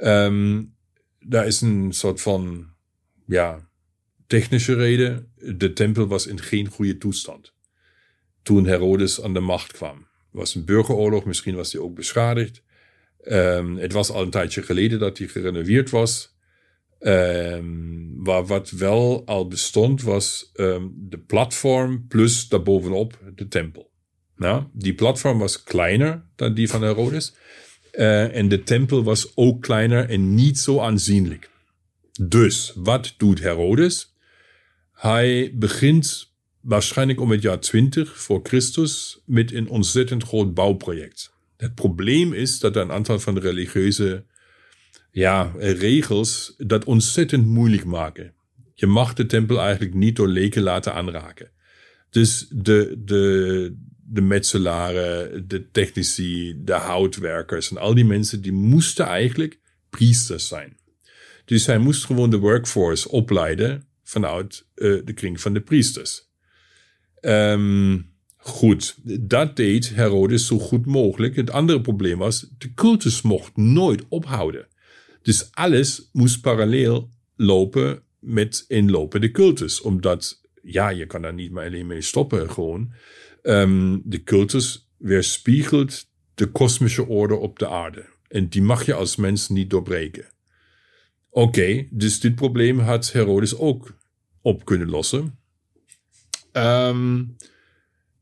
Um, 0.00 0.74
daar 1.20 1.46
is 1.46 1.60
een 1.60 1.92
soort 1.92 2.20
van 2.20 2.66
ja, 3.26 3.68
technische 4.26 4.74
reden. 4.74 5.32
De 5.56 5.72
tempel 5.72 6.06
was 6.06 6.26
in 6.26 6.40
geen 6.40 6.66
goede 6.68 6.98
toestand. 6.98 7.54
Toen 8.42 8.66
Herodes 8.66 9.22
aan 9.22 9.34
de 9.34 9.40
macht 9.40 9.72
kwam. 9.72 10.06
Was 10.30 10.54
een 10.54 10.64
burgeroorlog, 10.64 11.24
misschien 11.24 11.54
was 11.54 11.72
hij 11.72 11.80
ook 11.80 11.94
beschadigd. 11.94 12.62
Um, 13.24 13.76
het 13.76 13.92
was 13.92 14.10
al 14.10 14.22
een 14.22 14.30
tijdje 14.30 14.62
geleden 14.62 14.98
dat 14.98 15.18
hij 15.18 15.26
gerenoveerd 15.26 15.90
was. 15.90 16.34
Um, 17.00 18.24
waar 18.24 18.46
wat 18.46 18.70
wel 18.70 19.26
al 19.26 19.48
bestond 19.48 20.02
was 20.02 20.50
de 20.92 21.22
platform 21.26 22.06
plus 22.08 22.48
daarbovenop 22.48 23.32
de 23.34 23.48
tempel. 23.48 23.94
Nou, 24.36 24.64
die 24.72 24.94
platform 24.94 25.38
was 25.38 25.62
kleiner 25.62 26.22
dan 26.36 26.54
die 26.54 26.68
van 26.68 26.82
Herodes. 26.82 27.34
Uh, 27.92 28.36
en 28.36 28.48
de 28.48 28.62
tempel 28.62 29.02
was 29.02 29.32
ook 29.34 29.62
kleiner 29.62 30.08
en 30.08 30.34
niet 30.34 30.58
zo 30.58 30.80
aanzienlijk. 30.80 31.50
Dus 32.20 32.72
wat 32.74 33.14
doet 33.16 33.40
Herodes? 33.40 34.14
Hij 34.92 35.52
begint 35.54 36.32
waarschijnlijk 36.60 37.20
om 37.20 37.30
het 37.30 37.42
jaar 37.42 37.60
20 37.60 38.18
voor 38.18 38.40
Christus 38.42 39.22
met 39.24 39.52
een 39.52 39.68
ontzettend 39.68 40.22
groot 40.22 40.54
bouwproject. 40.54 41.34
Het 41.56 41.74
probleem 41.74 42.32
is 42.32 42.58
dat 42.58 42.76
er 42.76 42.82
een 42.82 42.92
aantal 42.92 43.18
van 43.18 43.34
de 43.34 43.40
religieuze 43.40 44.24
ja, 45.10 45.52
regels 45.58 46.54
dat 46.58 46.84
ontzettend 46.84 47.46
moeilijk 47.46 47.84
maken. 47.84 48.32
Je 48.74 48.86
mag 48.86 49.14
de 49.14 49.26
tempel 49.26 49.60
eigenlijk 49.60 49.94
niet 49.94 50.16
door 50.16 50.28
leken 50.28 50.62
laten 50.62 50.94
aanraken. 50.94 51.50
Dus 52.10 52.46
de, 52.50 53.02
de, 53.04 53.76
de 54.08 54.20
metselaren, 54.20 55.48
de 55.48 55.70
technici, 55.70 56.56
de 56.64 56.72
houtwerkers 56.72 57.70
en 57.70 57.76
al 57.76 57.94
die 57.94 58.04
mensen, 58.04 58.40
die 58.40 58.52
moesten 58.52 59.06
eigenlijk 59.06 59.60
priesters 59.90 60.48
zijn. 60.48 60.76
Dus 61.44 61.66
hij 61.66 61.78
moest 61.78 62.04
gewoon 62.04 62.30
de 62.30 62.38
workforce 62.38 63.08
opleiden 63.10 63.84
vanuit 64.02 64.66
uh, 64.74 65.00
de 65.04 65.12
kring 65.12 65.40
van 65.40 65.52
de 65.52 65.60
priesters. 65.60 66.30
Um, 67.20 68.14
goed, 68.36 68.96
dat 69.20 69.56
deed 69.56 69.94
Herodes 69.94 70.46
zo 70.46 70.58
goed 70.58 70.86
mogelijk. 70.86 71.36
Het 71.36 71.50
andere 71.50 71.80
probleem 71.80 72.18
was, 72.18 72.48
de 72.58 72.74
cultus 72.74 73.22
mocht 73.22 73.56
nooit 73.56 74.04
ophouden. 74.08 74.66
Dus 75.22 75.48
alles 75.52 76.08
moest 76.12 76.40
parallel 76.40 77.10
lopen 77.36 78.02
met 78.18 78.64
inlopende 78.68 79.30
cultus. 79.30 79.80
Omdat, 79.80 80.40
ja, 80.62 80.88
je 80.88 81.06
kan 81.06 81.22
daar 81.22 81.34
niet 81.34 81.50
maar 81.50 81.66
alleen 81.66 81.86
mee 81.86 82.02
stoppen 82.02 82.50
gewoon. 82.50 82.92
Um, 83.48 84.02
de 84.04 84.22
cultus 84.22 84.90
weerspiegelt 84.96 86.06
de 86.34 86.46
kosmische 86.46 87.06
orde 87.06 87.34
op 87.34 87.58
de 87.58 87.68
aarde. 87.68 88.04
En 88.28 88.48
die 88.48 88.62
mag 88.62 88.86
je 88.86 88.94
als 88.94 89.16
mens 89.16 89.48
niet 89.48 89.70
doorbreken. 89.70 90.24
Oké, 91.30 91.86
dus 91.90 92.20
dit 92.20 92.34
probleem 92.34 92.78
had 92.78 93.12
Herodes 93.12 93.56
ook 93.56 93.96
op 94.40 94.64
kunnen 94.64 94.88
lossen. 94.88 95.38
Um, 96.52 97.36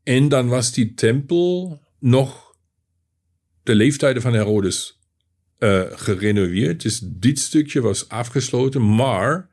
en 0.03 0.29
dan 0.29 0.47
was 0.47 0.73
die 0.73 0.93
tempel 0.93 1.81
nog 1.99 2.55
de 3.63 3.75
leeftijden 3.75 4.21
van 4.21 4.33
Herodes 4.33 4.99
uh, 5.59 5.83
gerenoveerd. 5.89 6.81
Dus 6.81 6.99
dit 7.03 7.39
stukje 7.39 7.81
was 7.81 8.09
afgesloten, 8.09 8.95
maar 8.95 9.49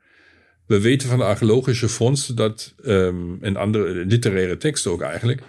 we 0.65 0.79
weten 0.79 1.09
van 1.09 1.17
de 1.17 1.23
archeologische 1.23 1.89
vondsten 1.89 2.35
dat, 2.35 2.73
um, 2.85 3.37
en 3.41 3.55
andere 3.55 4.05
literaire 4.05 4.57
teksten 4.57 4.91
ook 4.91 5.01
eigenlijk, 5.01 5.41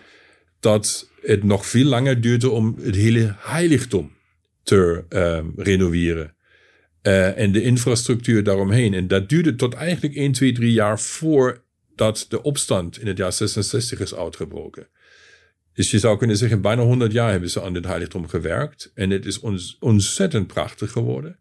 dat 0.65 1.11
het 1.21 1.43
nog 1.43 1.67
veel 1.67 1.85
langer 1.85 2.21
duurde 2.21 2.51
om 2.51 2.77
het 2.81 2.95
hele 2.95 3.35
heiligdom 3.39 4.13
te 4.63 5.05
um, 5.09 5.53
renoveren. 5.57 6.35
Uh, 7.03 7.39
en 7.39 7.53
de 7.53 7.63
infrastructuur 7.63 8.43
daaromheen. 8.43 8.95
En 8.95 9.09
dat 9.09 9.29
duurde 9.29 9.55
tot 9.55 9.75
eigenlijk 9.75 10.15
1, 10.15 10.33
2, 10.33 10.53
3 10.53 10.73
jaar 10.73 11.01
voordat 11.01 12.27
de 12.29 12.43
opstand 12.43 13.01
in 13.01 13.07
het 13.07 13.17
jaar 13.17 13.33
66 13.33 14.01
is 14.01 14.15
uitgebroken. 14.15 14.89
Dus 15.75 15.91
je 15.91 15.99
zou 15.99 16.19
kunnen 16.19 16.37
zeggen, 16.37 16.61
bijna 16.61 16.83
100 16.83 17.13
jaar 17.13 17.31
hebben 17.31 17.51
ze 17.51 17.63
aan 17.63 17.73
dit 17.73 17.85
heiligdom 17.85 18.29
gewerkt. 18.29 18.91
En 18.95 19.11
het 19.11 19.27
is 19.27 19.41
ons 19.41 19.77
ontzettend 19.81 20.47
prachtig 20.47 20.91
geworden. 20.91 21.39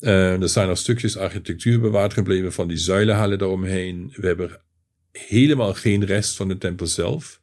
Uh, 0.00 0.42
er 0.42 0.48
zijn 0.48 0.68
nog 0.68 0.78
stukjes 0.78 1.16
architectuur 1.16 1.80
bewaard 1.80 2.12
gebleven 2.12 2.52
van 2.52 2.68
die 2.68 2.76
zuilenhallen 2.76 3.38
daaromheen. 3.38 4.12
We 4.16 4.26
hebben 4.26 4.60
helemaal 5.12 5.74
geen 5.74 6.04
rest 6.04 6.36
van 6.36 6.48
de 6.48 6.58
tempel 6.58 6.86
zelf. 6.86 7.39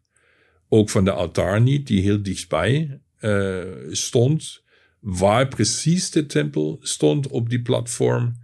Ook 0.70 0.90
van 0.90 1.06
de 1.06 1.12
altaar 1.12 1.62
niet, 1.62 1.88
die 1.88 2.02
heel 2.02 2.22
dichtbij 2.22 3.00
uh, 3.22 3.64
stond. 3.90 4.64
Waar 5.00 5.48
precies 5.48 6.12
de 6.12 6.26
tempel 6.26 6.78
stond 6.82 7.28
op 7.28 7.50
die 7.50 7.62
platform. 7.62 8.36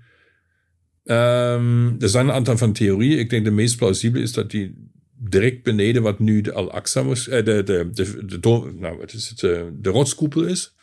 Um, 1.03 2.01
er 2.01 2.09
zijn 2.09 2.27
een 2.27 2.33
aantal 2.33 2.57
van 2.57 2.73
theorieën. 2.73 3.19
Ik 3.19 3.29
denk 3.29 3.45
de 3.45 3.51
meest 3.51 3.77
plausibele 3.77 4.23
is 4.23 4.31
dat 4.31 4.51
die 4.51 4.91
direct 5.17 5.63
beneden 5.63 6.01
wat 6.01 6.19
nu 6.19 6.41
de 6.41 6.53
Al-Aqsa, 6.53 7.03
uh, 7.03 7.13
de, 7.13 7.43
de, 7.43 7.89
de, 7.91 8.39
de, 8.39 8.73
nou, 8.79 8.97
wat 8.97 9.13
is 9.13 9.29
het, 9.29 9.41
uh, 9.41 9.61
de 9.73 9.89
rotskoepel 9.89 10.43
is. 10.43 10.75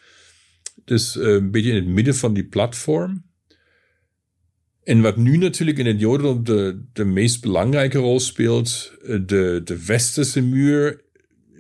Dus 0.85 1.14
een 1.14 1.50
beetje 1.50 1.70
in 1.70 1.76
het 1.76 1.87
midden 1.87 2.14
van 2.14 2.35
die 2.35 2.44
platform. 2.44 3.25
En 4.82 5.00
wat 5.00 5.16
nu 5.16 5.37
natuurlijk 5.37 5.78
in 5.78 5.87
het 5.87 6.00
Jodendom 6.00 6.44
de, 6.44 6.82
de 6.92 7.04
meest 7.04 7.40
belangrijke 7.40 7.99
rol 7.99 8.20
speelt, 8.20 8.92
de, 9.02 9.61
de 9.64 9.85
westerse 9.87 10.42
muur, 10.42 11.04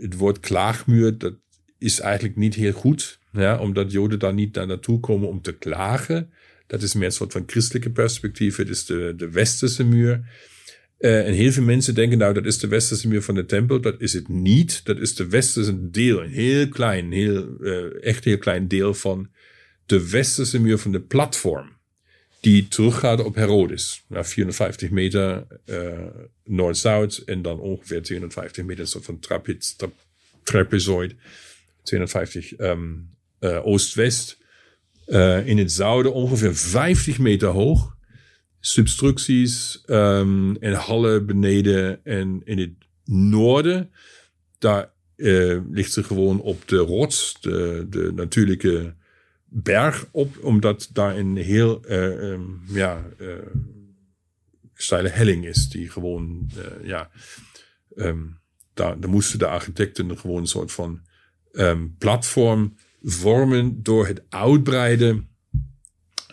het 0.00 0.16
woord 0.16 0.40
klaagmuur, 0.40 1.18
dat 1.18 1.34
is 1.78 2.00
eigenlijk 2.00 2.36
niet 2.36 2.54
heel 2.54 2.72
goed. 2.72 3.18
Ja, 3.32 3.58
omdat 3.58 3.92
Joden 3.92 4.18
daar 4.18 4.34
niet 4.34 4.54
naar 4.54 4.66
naartoe 4.66 5.00
komen 5.00 5.28
om 5.28 5.42
te 5.42 5.52
klagen. 5.52 6.30
Dat 6.66 6.82
is 6.82 6.94
meer 6.94 7.04
een 7.04 7.12
soort 7.12 7.32
van 7.32 7.42
christelijke 7.46 7.90
perspectief. 7.90 8.56
Het 8.56 8.68
is 8.68 8.84
de, 8.84 9.14
de 9.16 9.30
westerse 9.30 9.84
muur. 9.84 10.20
Uh, 10.98 11.26
en 11.26 11.32
heel 11.32 11.52
veel 11.52 11.62
mensen 11.62 11.94
denken, 11.94 12.18
nou, 12.18 12.34
dat 12.34 12.46
is 12.46 12.58
de 12.58 12.68
westerse 12.68 13.08
muur 13.08 13.22
van 13.22 13.34
de 13.34 13.44
tempel. 13.44 13.80
Dat 13.80 14.00
is 14.00 14.12
het 14.12 14.28
niet. 14.28 14.84
Dat 14.84 14.98
is 14.98 15.14
de 15.14 15.28
westerse 15.28 15.90
deel, 15.90 16.22
een 16.22 16.30
heel 16.30 16.68
klein, 16.68 17.12
heel, 17.12 17.56
uh, 17.60 18.04
echt 18.04 18.24
heel 18.24 18.38
klein 18.38 18.68
deel 18.68 18.94
van 18.94 19.30
de 19.86 20.10
westerse 20.10 20.60
muur 20.60 20.78
van 20.78 20.92
de 20.92 21.00
platform. 21.00 21.78
Die 22.40 22.68
teruggaat 22.68 23.24
op 23.24 23.34
Herodes. 23.34 24.04
Nou, 24.06 24.24
450 24.24 24.90
meter 24.90 25.46
uh, 25.66 25.98
noord-zuid 26.44 27.18
en 27.18 27.42
dan 27.42 27.58
ongeveer 27.58 28.02
250 28.02 28.64
meter, 28.64 28.86
soort 28.86 29.04
van 29.04 29.18
trapezoid. 29.18 29.78
Tra 29.78 29.90
trapezoid. 30.42 31.14
250 31.82 32.58
um, 32.58 33.10
oost-west. 33.40 34.38
in 35.44 35.58
het 35.58 35.72
zuiden 35.72 36.12
ongeveer 36.12 36.56
50 36.56 37.18
meter 37.18 37.48
hoog 37.48 37.98
substructies 38.60 39.82
um, 39.86 40.56
en 40.56 40.72
hallen 40.72 41.26
beneden 41.26 42.04
en 42.04 42.40
in 42.44 42.58
het 42.58 42.72
noorden. 43.04 43.90
Daar 44.58 44.92
uh, 45.16 45.60
ligt 45.70 45.92
ze 45.92 46.02
gewoon 46.02 46.40
op 46.40 46.68
de 46.68 46.76
rots, 46.76 47.36
de, 47.40 47.86
de 47.90 48.12
natuurlijke 48.14 48.94
berg 49.50 50.08
op, 50.10 50.44
omdat 50.44 50.90
daar 50.92 51.16
een 51.16 51.36
heel 51.36 51.80
uh, 51.88 52.40
ja, 52.66 53.04
uh, 53.18 53.34
steile 54.74 55.08
helling 55.08 55.46
is, 55.46 55.68
die 55.68 55.90
gewoon, 55.90 56.50
ja, 56.82 57.10
um, 57.96 58.40
daar, 58.74 59.08
moesten 59.08 59.38
de 59.38 59.46
architecten 59.46 60.18
gewoon 60.18 60.40
een 60.40 60.46
soort 60.46 60.72
van 60.72 61.00
platform 61.98 62.76
vormen 63.02 63.82
door 63.82 64.06
het 64.06 64.22
uitbreiden 64.28 65.28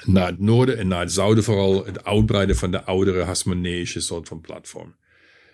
naar 0.04 0.28
het 0.28 0.40
noorden 0.40 0.78
en 0.78 0.88
naar 0.88 1.00
het 1.00 1.12
zuiden 1.12 1.44
vooral 1.44 1.86
het 1.86 2.04
uitbreiden 2.04 2.56
van 2.56 2.72
de 2.72 2.84
oudere 2.84 3.24
Hasmoneïsche 3.24 4.00
soort 4.00 4.28
van 4.28 4.42
platform. 4.42 4.96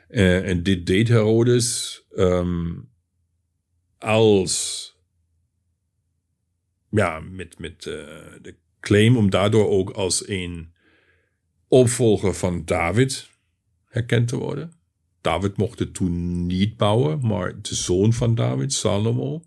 En 0.07 0.63
dit 0.63 0.85
deed 0.85 1.07
Herodes 1.07 2.01
als, 3.97 4.92
ja, 6.93 7.19
met, 7.19 7.59
met 7.59 7.85
uh, 7.85 7.93
de 8.41 8.55
claim 8.79 9.17
om 9.17 9.29
daardoor 9.29 9.69
ook 9.69 9.89
als 9.89 10.27
een 10.27 10.73
opvolger 11.67 12.33
van 12.33 12.65
David 12.65 13.29
herkend 13.85 14.27
te 14.27 14.35
worden. 14.35 14.73
David 15.21 15.57
mocht 15.57 15.79
het 15.79 15.93
toen 15.93 16.45
niet 16.45 16.77
bouwen, 16.77 17.27
maar 17.27 17.61
de 17.61 17.75
zoon 17.75 18.13
van 18.13 18.35
David, 18.35 18.73
Salomo, 18.73 19.43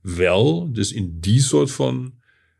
wel. 0.00 0.72
Dus 0.72 0.92
in 0.92 1.16
die 1.20 1.40
soort 1.40 1.70
van 1.70 2.14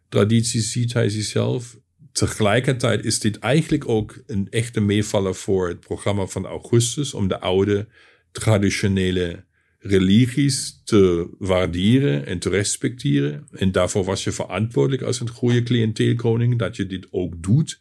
traditie 0.09 0.61
ziet 0.61 0.93
hij 0.93 1.09
zichzelf. 1.09 1.79
Tegelijkertijd 2.13 3.05
is 3.05 3.19
dit 3.19 3.39
eigenlijk 3.39 3.89
ook 3.89 4.23
een 4.27 4.47
echte 4.51 4.81
meevaller 4.81 5.35
voor 5.35 5.69
het 5.69 5.81
programma 5.81 6.27
van 6.27 6.47
Augustus 6.47 7.15
om 7.15 7.29
de 7.29 7.41
oude 7.41 7.89
traditionele 8.33 9.46
religies 9.87 10.81
te 10.85 11.29
waarderen 11.39 12.27
en 12.27 12.39
te 12.39 12.49
respecteren. 12.49 13.49
En 13.53 13.73
daarvoor 13.73 14.05
was 14.05 14.25
je 14.25 14.33
verantwoordelijk 14.33 15.03
als 15.03 15.21
een 15.21 15.31
goede 15.31 15.63
cliënteelkoning 15.63 16.59
dat 16.59 16.77
je 16.77 16.87
dit 16.87 17.07
ook 17.11 17.43
doet 17.43 17.81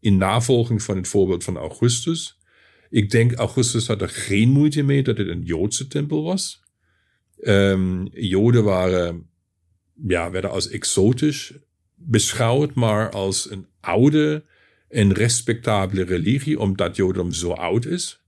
in 0.00 0.16
navolging 0.16 0.82
van 0.82 0.96
het 0.96 1.08
voorbeeld 1.08 1.44
van 1.44 1.56
Augustus. 1.56 2.38
Ik 2.90 3.10
denk 3.10 3.32
Augustus 3.32 3.86
had 3.86 4.02
er 4.02 4.08
geen 4.08 4.48
moeite 4.48 4.82
mee 4.82 5.02
dat 5.02 5.18
het 5.18 5.28
een 5.28 5.42
Joodse 5.42 5.86
tempel 5.86 6.22
was. 6.22 6.62
Um, 7.40 8.08
Joden 8.12 8.64
waren, 8.64 9.28
ja, 10.06 10.30
werden 10.30 10.50
als 10.50 10.68
exotisch 10.68 11.54
beschouwd, 11.94 12.74
maar 12.74 13.10
als 13.10 13.50
een 13.50 13.66
oude 13.80 14.44
en 14.88 15.12
respectabele 15.12 16.02
religie, 16.02 16.60
omdat 16.60 16.96
Jodendom 16.96 17.32
zo 17.32 17.50
oud 17.50 17.84
is. 17.84 18.20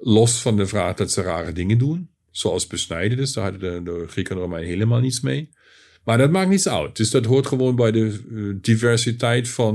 Los 0.00 0.40
van 0.40 0.56
de 0.56 0.66
vraag 0.66 0.96
dat 0.96 1.12
ze 1.12 1.22
rare 1.22 1.52
dingen 1.52 1.78
doen, 1.78 2.10
zoals 2.30 2.66
besnijdenis, 2.66 3.32
daar 3.32 3.50
hadden 3.50 3.84
de, 3.84 4.04
Grieken 4.06 4.34
en 4.34 4.40
Romeinen 4.40 4.68
helemaal 4.68 5.00
niets 5.00 5.20
mee. 5.20 5.48
Maar 6.04 6.18
dat 6.18 6.30
maakt 6.30 6.50
niets 6.50 6.68
uit. 6.68 6.96
Dus 6.96 7.10
dat 7.10 7.24
hoort 7.24 7.46
gewoon 7.46 7.76
bij 7.76 7.92
de 7.92 8.20
uh, 8.30 8.54
diversiteit 8.60 9.48
van, 9.48 9.74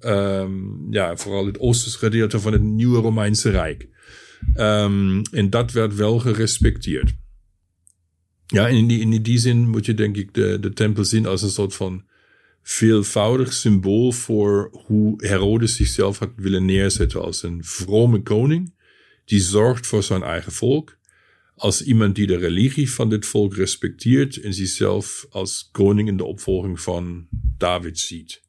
um, 0.00 0.86
ja, 0.90 1.16
vooral 1.16 1.46
het 1.46 1.58
oosterse 1.58 1.98
gedeelte 1.98 2.40
van 2.40 2.52
het 2.52 2.62
nieuwe 2.62 3.00
Romeinse 3.00 3.50
Rijk. 3.50 3.88
Um, 4.56 5.22
en 5.22 5.50
dat 5.50 5.72
werd 5.72 5.94
wel 5.94 6.18
gerespecteerd. 6.18 7.12
Ja, 8.46 8.68
in 8.68 8.86
die, 8.86 9.00
in 9.00 9.22
die 9.22 9.38
zin 9.38 9.68
moet 9.68 9.86
je 9.86 9.94
denk 9.94 10.16
ik 10.16 10.34
de, 10.34 10.58
de 10.60 10.72
tempel 10.72 11.04
zien 11.04 11.26
als 11.26 11.42
een 11.42 11.50
soort 11.50 11.74
van 11.74 12.04
veelvoudig 12.62 13.52
symbool 13.52 14.12
voor 14.12 14.70
hoe 14.86 15.26
Herodes 15.26 15.76
zichzelf 15.76 16.18
had 16.18 16.30
willen 16.36 16.64
neerzetten 16.64 17.22
als 17.22 17.42
een 17.42 17.64
vrome 17.64 18.22
koning, 18.22 18.74
die 19.24 19.40
zorgt 19.40 19.86
voor 19.86 20.02
zijn 20.02 20.22
eigen 20.22 20.52
volk, 20.52 20.96
als 21.56 21.82
iemand 21.82 22.14
die 22.14 22.26
de 22.26 22.36
religie 22.36 22.90
van 22.90 23.08
dit 23.08 23.26
volk 23.26 23.54
respecteert 23.54 24.40
en 24.40 24.54
zichzelf 24.54 25.26
als 25.30 25.68
koning 25.72 26.08
in 26.08 26.16
de 26.16 26.24
opvolging 26.24 26.80
van 26.80 27.26
David 27.58 27.98
ziet. 27.98 28.42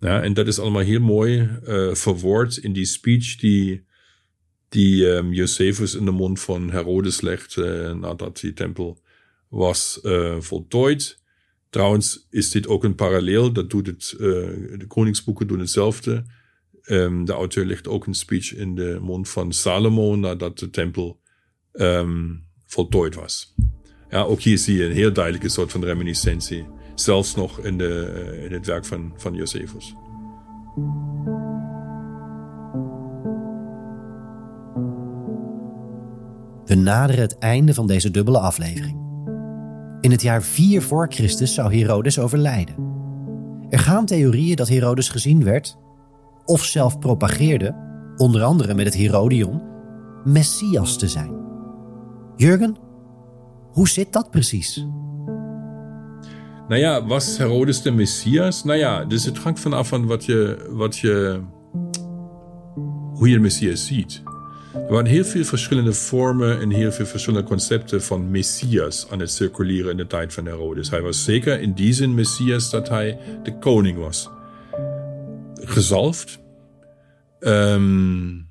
Ja, 0.00 0.22
en 0.22 0.34
dat 0.34 0.46
is 0.46 0.58
allemaal 0.58 0.82
heel 0.82 1.00
mooi 1.00 1.58
uh, 1.64 1.94
verwoord 1.94 2.56
in 2.56 2.72
die 2.72 2.84
speech 2.84 3.36
die, 3.36 3.84
die 4.68 5.06
um, 5.06 5.32
Josephus 5.32 5.94
in 5.94 6.04
de 6.04 6.10
mond 6.10 6.40
van 6.40 6.70
Herodes 6.70 7.20
legt 7.20 7.56
uh, 7.56 7.92
nadat 7.92 8.40
die 8.40 8.52
tempel 8.52 9.02
was 9.48 10.00
uh, 10.02 10.40
voltooid. 10.40 11.22
Trouwens 11.70 12.26
is 12.30 12.50
dit 12.50 12.66
ook 12.66 12.84
een 12.84 12.94
parallel, 12.94 13.52
dat 13.52 13.70
doet 13.70 13.86
het, 13.86 14.14
de 14.18 14.84
koningsboeken 14.86 15.46
doen 15.46 15.58
hetzelfde. 15.58 16.24
Um, 16.86 17.24
de 17.24 17.32
auteur 17.32 17.64
legt 17.64 17.88
ook 17.88 18.06
een 18.06 18.14
speech 18.14 18.54
in 18.54 18.74
de 18.74 18.98
mond 19.00 19.28
van 19.28 19.52
Salomo 19.52 20.16
nadat 20.16 20.58
de 20.58 20.70
tempel 20.70 21.20
Ehm, 21.78 22.34
voltooid 22.66 23.14
was. 23.14 23.54
Ja, 24.10 24.22
ook 24.22 24.40
hier 24.40 24.58
zie 24.58 24.76
je 24.76 24.84
een 24.84 24.92
heel 24.92 25.12
duidelijke 25.12 25.48
soort 25.48 25.72
van 25.72 25.84
reminiscentie, 25.84 26.66
zelfs 26.94 27.34
nog 27.34 27.58
in, 27.60 27.78
de, 27.78 28.04
eh, 28.04 28.44
in 28.44 28.52
het 28.52 28.66
werk 28.66 28.84
van, 28.84 29.12
van 29.16 29.34
Josephus. 29.34 29.94
We 36.64 36.74
naderen 36.74 37.22
het 37.22 37.38
einde 37.38 37.74
van 37.74 37.86
deze 37.86 38.10
dubbele 38.10 38.38
aflevering. 38.38 38.96
In 40.00 40.10
het 40.10 40.22
jaar 40.22 40.42
4 40.42 40.82
voor 40.82 41.06
Christus 41.10 41.54
zou 41.54 41.76
Herodes 41.76 42.18
overlijden. 42.18 42.74
Er 43.68 43.78
gaan 43.78 44.06
theorieën 44.06 44.56
dat 44.56 44.68
Herodes 44.68 45.08
gezien 45.08 45.44
werd, 45.44 45.76
of 46.44 46.64
zelf 46.64 46.98
propageerde, 46.98 47.74
onder 48.16 48.42
andere 48.42 48.74
met 48.74 48.84
het 48.84 48.94
Herodion, 48.94 49.62
Messias 50.24 50.98
te 50.98 51.08
zijn. 51.08 51.37
Jurgen, 52.38 52.76
hoe 53.72 53.88
zit 53.88 54.12
dat 54.12 54.30
precies? 54.30 54.76
Nou 56.68 56.76
ja, 56.76 57.06
was 57.06 57.38
Herodes 57.38 57.82
de 57.82 57.90
Messias? 57.90 58.64
Nou 58.64 58.78
ja, 58.78 59.04
dus 59.04 59.24
het 59.24 59.38
hangt 59.38 59.60
vanaf 59.60 59.88
van 59.88 60.06
wat 60.06 60.24
je, 60.24 60.68
wat 60.70 60.98
je, 60.98 61.40
hoe 63.12 63.28
je 63.28 63.34
de 63.34 63.40
Messias 63.40 63.86
ziet. 63.86 64.22
Er 64.74 64.92
waren 64.92 65.06
heel 65.06 65.24
veel 65.24 65.44
verschillende 65.44 65.92
vormen 65.92 66.60
en 66.60 66.70
heel 66.70 66.92
veel 66.92 67.06
verschillende 67.06 67.48
concepten 67.48 68.02
van 68.02 68.30
Messias 68.30 69.10
aan 69.10 69.20
het 69.20 69.30
circuleren 69.30 69.90
in 69.90 69.96
de 69.96 70.06
tijd 70.06 70.32
van 70.32 70.46
Herodes. 70.46 70.90
Hij 70.90 71.02
was 71.02 71.24
zeker 71.24 71.60
in 71.60 71.72
die 71.72 71.92
zin 71.92 72.14
Messias 72.14 72.70
dat 72.70 72.88
hij 72.88 73.18
de 73.42 73.58
koning 73.58 73.98
was. 73.98 74.30
Gezalfd. 75.54 76.38
Um, 77.40 78.50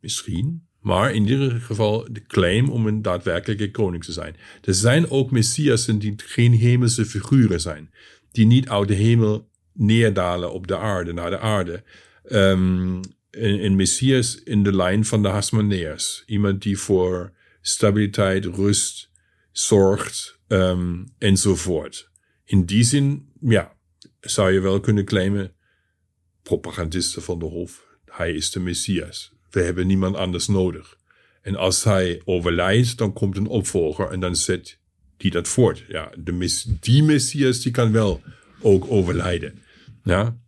misschien. 0.00 0.67
Maar 0.88 1.14
in 1.14 1.26
ieder 1.26 1.60
geval 1.60 2.06
de 2.10 2.22
claim 2.26 2.68
om 2.68 2.86
een 2.86 3.02
daadwerkelijke 3.02 3.70
koning 3.70 4.04
te 4.04 4.12
zijn. 4.12 4.36
Er 4.62 4.74
zijn 4.74 5.10
ook 5.10 5.30
messiassen 5.30 5.98
die 5.98 6.14
geen 6.16 6.52
hemelse 6.52 7.04
figuren 7.06 7.60
zijn. 7.60 7.90
Die 8.30 8.46
niet 8.46 8.68
uit 8.68 8.88
de 8.88 8.94
hemel 8.94 9.50
neerdalen 9.72 10.52
op 10.52 10.66
de 10.66 10.78
aarde, 10.78 11.12
naar 11.12 11.30
de 11.30 11.38
aarde. 11.38 11.82
Um, 12.30 13.00
een, 13.30 13.76
messias 13.76 14.42
in 14.42 14.62
de 14.62 14.76
lijn 14.76 15.04
van 15.04 15.22
de 15.22 15.28
Hasmoneërs. 15.28 16.22
Iemand 16.26 16.62
die 16.62 16.78
voor 16.78 17.32
stabiliteit, 17.60 18.44
rust 18.44 19.10
zorgt 19.52 20.40
um, 20.46 21.04
enzovoort. 21.18 22.10
In 22.44 22.64
die 22.64 22.84
zin, 22.84 23.28
ja, 23.40 23.76
zou 24.20 24.52
je 24.52 24.60
wel 24.60 24.80
kunnen 24.80 25.04
claimen, 25.04 25.52
propagandisten 26.42 27.22
van 27.22 27.38
de 27.38 27.44
Hof, 27.44 27.86
hij 28.04 28.32
is 28.32 28.50
de 28.50 28.60
messias 28.60 29.36
we 29.50 29.60
hebben 29.60 29.86
niemand 29.86 30.16
anders 30.16 30.46
nodig. 30.46 30.98
En 31.42 31.56
als 31.56 31.84
hij 31.84 32.22
overlijdt, 32.24 32.98
dan 32.98 33.12
komt 33.12 33.36
een 33.36 33.46
opvolger 33.46 34.10
en 34.10 34.20
dan 34.20 34.36
zet 34.36 34.78
die 35.16 35.30
dat 35.30 35.48
voort. 35.48 35.84
Ja, 35.88 36.12
de 36.18 36.76
die 36.80 37.02
Messias 37.02 37.60
die 37.60 37.72
kan 37.72 37.92
wel 37.92 38.22
ook 38.60 38.90
overlijden. 38.90 39.62
Ja? 40.02 40.38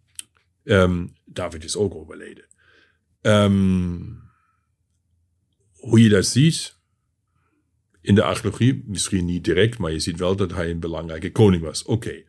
Um, 0.65 1.15
David 1.25 1.65
is 1.65 1.77
ook 1.77 1.95
overleden. 1.95 2.45
Um, 3.21 4.23
hoe 5.73 6.03
je 6.03 6.09
dat 6.09 6.27
ziet 6.27 6.79
in 8.01 8.15
de 8.15 8.23
archeologie, 8.23 8.85
misschien 8.87 9.25
niet 9.25 9.45
direct, 9.45 9.79
maar 9.79 9.93
je 9.93 9.99
ziet 9.99 10.19
wel 10.19 10.37
dat 10.37 10.53
hij 10.53 10.71
een 10.71 10.81
belangrijke 10.81 11.33
koning 11.33 11.63
was. 11.63 11.85
Oké. 11.85 12.23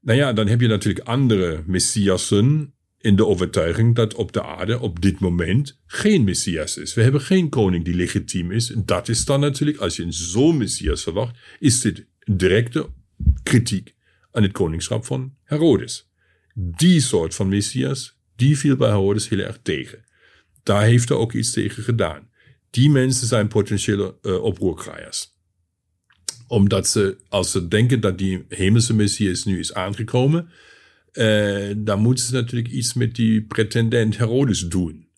Nou 0.00 0.18
ja, 0.18 0.32
dan 0.32 0.46
heb 0.46 0.60
je 0.60 0.68
natuurlijk 0.68 1.06
andere 1.06 1.62
messiassen 1.66 2.74
in 3.02 3.16
de 3.16 3.26
overtuiging 3.26 3.94
dat 3.94 4.14
op 4.14 4.32
de 4.32 4.42
aarde 4.42 4.80
op 4.80 5.00
dit 5.00 5.20
moment 5.20 5.78
geen 5.86 6.24
Messias 6.24 6.76
is. 6.76 6.94
We 6.94 7.02
hebben 7.02 7.20
geen 7.20 7.48
koning 7.48 7.84
die 7.84 7.94
legitiem 7.94 8.50
is. 8.50 8.72
Dat 8.84 9.08
is 9.08 9.24
dan 9.24 9.40
natuurlijk, 9.40 9.78
als 9.78 9.96
je 9.96 10.06
zo'n 10.08 10.56
Messias 10.56 11.02
verwacht, 11.02 11.36
is 11.58 11.80
dit 11.80 12.06
directe 12.24 12.88
kritiek 13.42 13.94
aan 14.32 14.42
het 14.42 14.52
koningschap 14.52 15.04
van 15.04 15.34
Herodes. 15.44 16.10
Die 16.54 17.00
soort 17.00 17.34
van 17.34 17.48
Messias, 17.48 18.16
die 18.36 18.58
viel 18.58 18.76
bij 18.76 18.88
Herodes 18.88 19.28
heel 19.28 19.38
erg 19.38 19.58
tegen. 19.62 20.04
Daar 20.62 20.82
heeft 20.82 21.08
hij 21.08 21.18
ook 21.18 21.32
iets 21.32 21.52
tegen 21.52 21.82
gedaan. 21.82 22.28
Die 22.70 22.90
mensen 22.90 23.26
zijn 23.26 23.48
potentiële 23.48 24.16
uh, 24.22 24.42
oproerkraaiers. 24.42 25.30
Omdat 26.46 26.88
ze, 26.88 27.16
als 27.28 27.50
ze 27.50 27.68
denken 27.68 28.00
dat 28.00 28.18
die 28.18 28.44
hemelse 28.48 28.94
Messias 28.94 29.44
nu 29.44 29.58
is 29.58 29.74
aangekomen, 29.74 30.50
uh, 31.12 31.74
dan 31.76 32.00
moeten 32.00 32.24
ze 32.24 32.32
natuurlijk 32.32 32.72
iets 32.72 32.94
met 32.94 33.14
die 33.14 33.42
pretendent 33.42 34.16
Herodes 34.16 34.60
doen. 34.60 35.08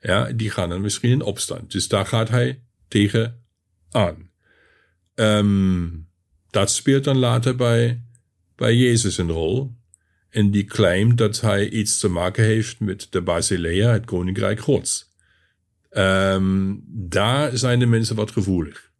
Ja, 0.00 0.32
die 0.32 0.50
gaan 0.50 0.68
dan 0.68 0.80
misschien 0.80 1.10
in 1.10 1.22
opstand. 1.22 1.72
Dus 1.72 1.88
daar 1.88 2.06
gaat 2.06 2.28
hij 2.28 2.62
tegen 2.88 3.42
aan. 3.90 4.30
Um, 5.14 6.08
dat 6.50 6.70
speelt 6.70 7.04
dan 7.04 7.16
later 7.16 7.56
bij, 7.56 8.02
bij 8.56 8.76
Jezus 8.76 9.18
een 9.18 9.30
rol. 9.30 9.76
En 10.28 10.50
die 10.50 10.64
claimt 10.64 11.18
dat 11.18 11.40
hij 11.40 11.68
iets 11.68 11.98
te 11.98 12.08
maken 12.08 12.44
heeft 12.44 12.80
met 12.80 13.06
de 13.10 13.22
Basilea, 13.22 13.92
het 13.92 14.04
koninkrijk 14.04 14.60
Gods. 14.60 15.10
Um, 15.90 16.84
daar 16.86 17.56
zijn 17.56 17.78
de 17.78 17.86
mensen 17.86 18.16
wat 18.16 18.30
gevoelig 18.30 18.91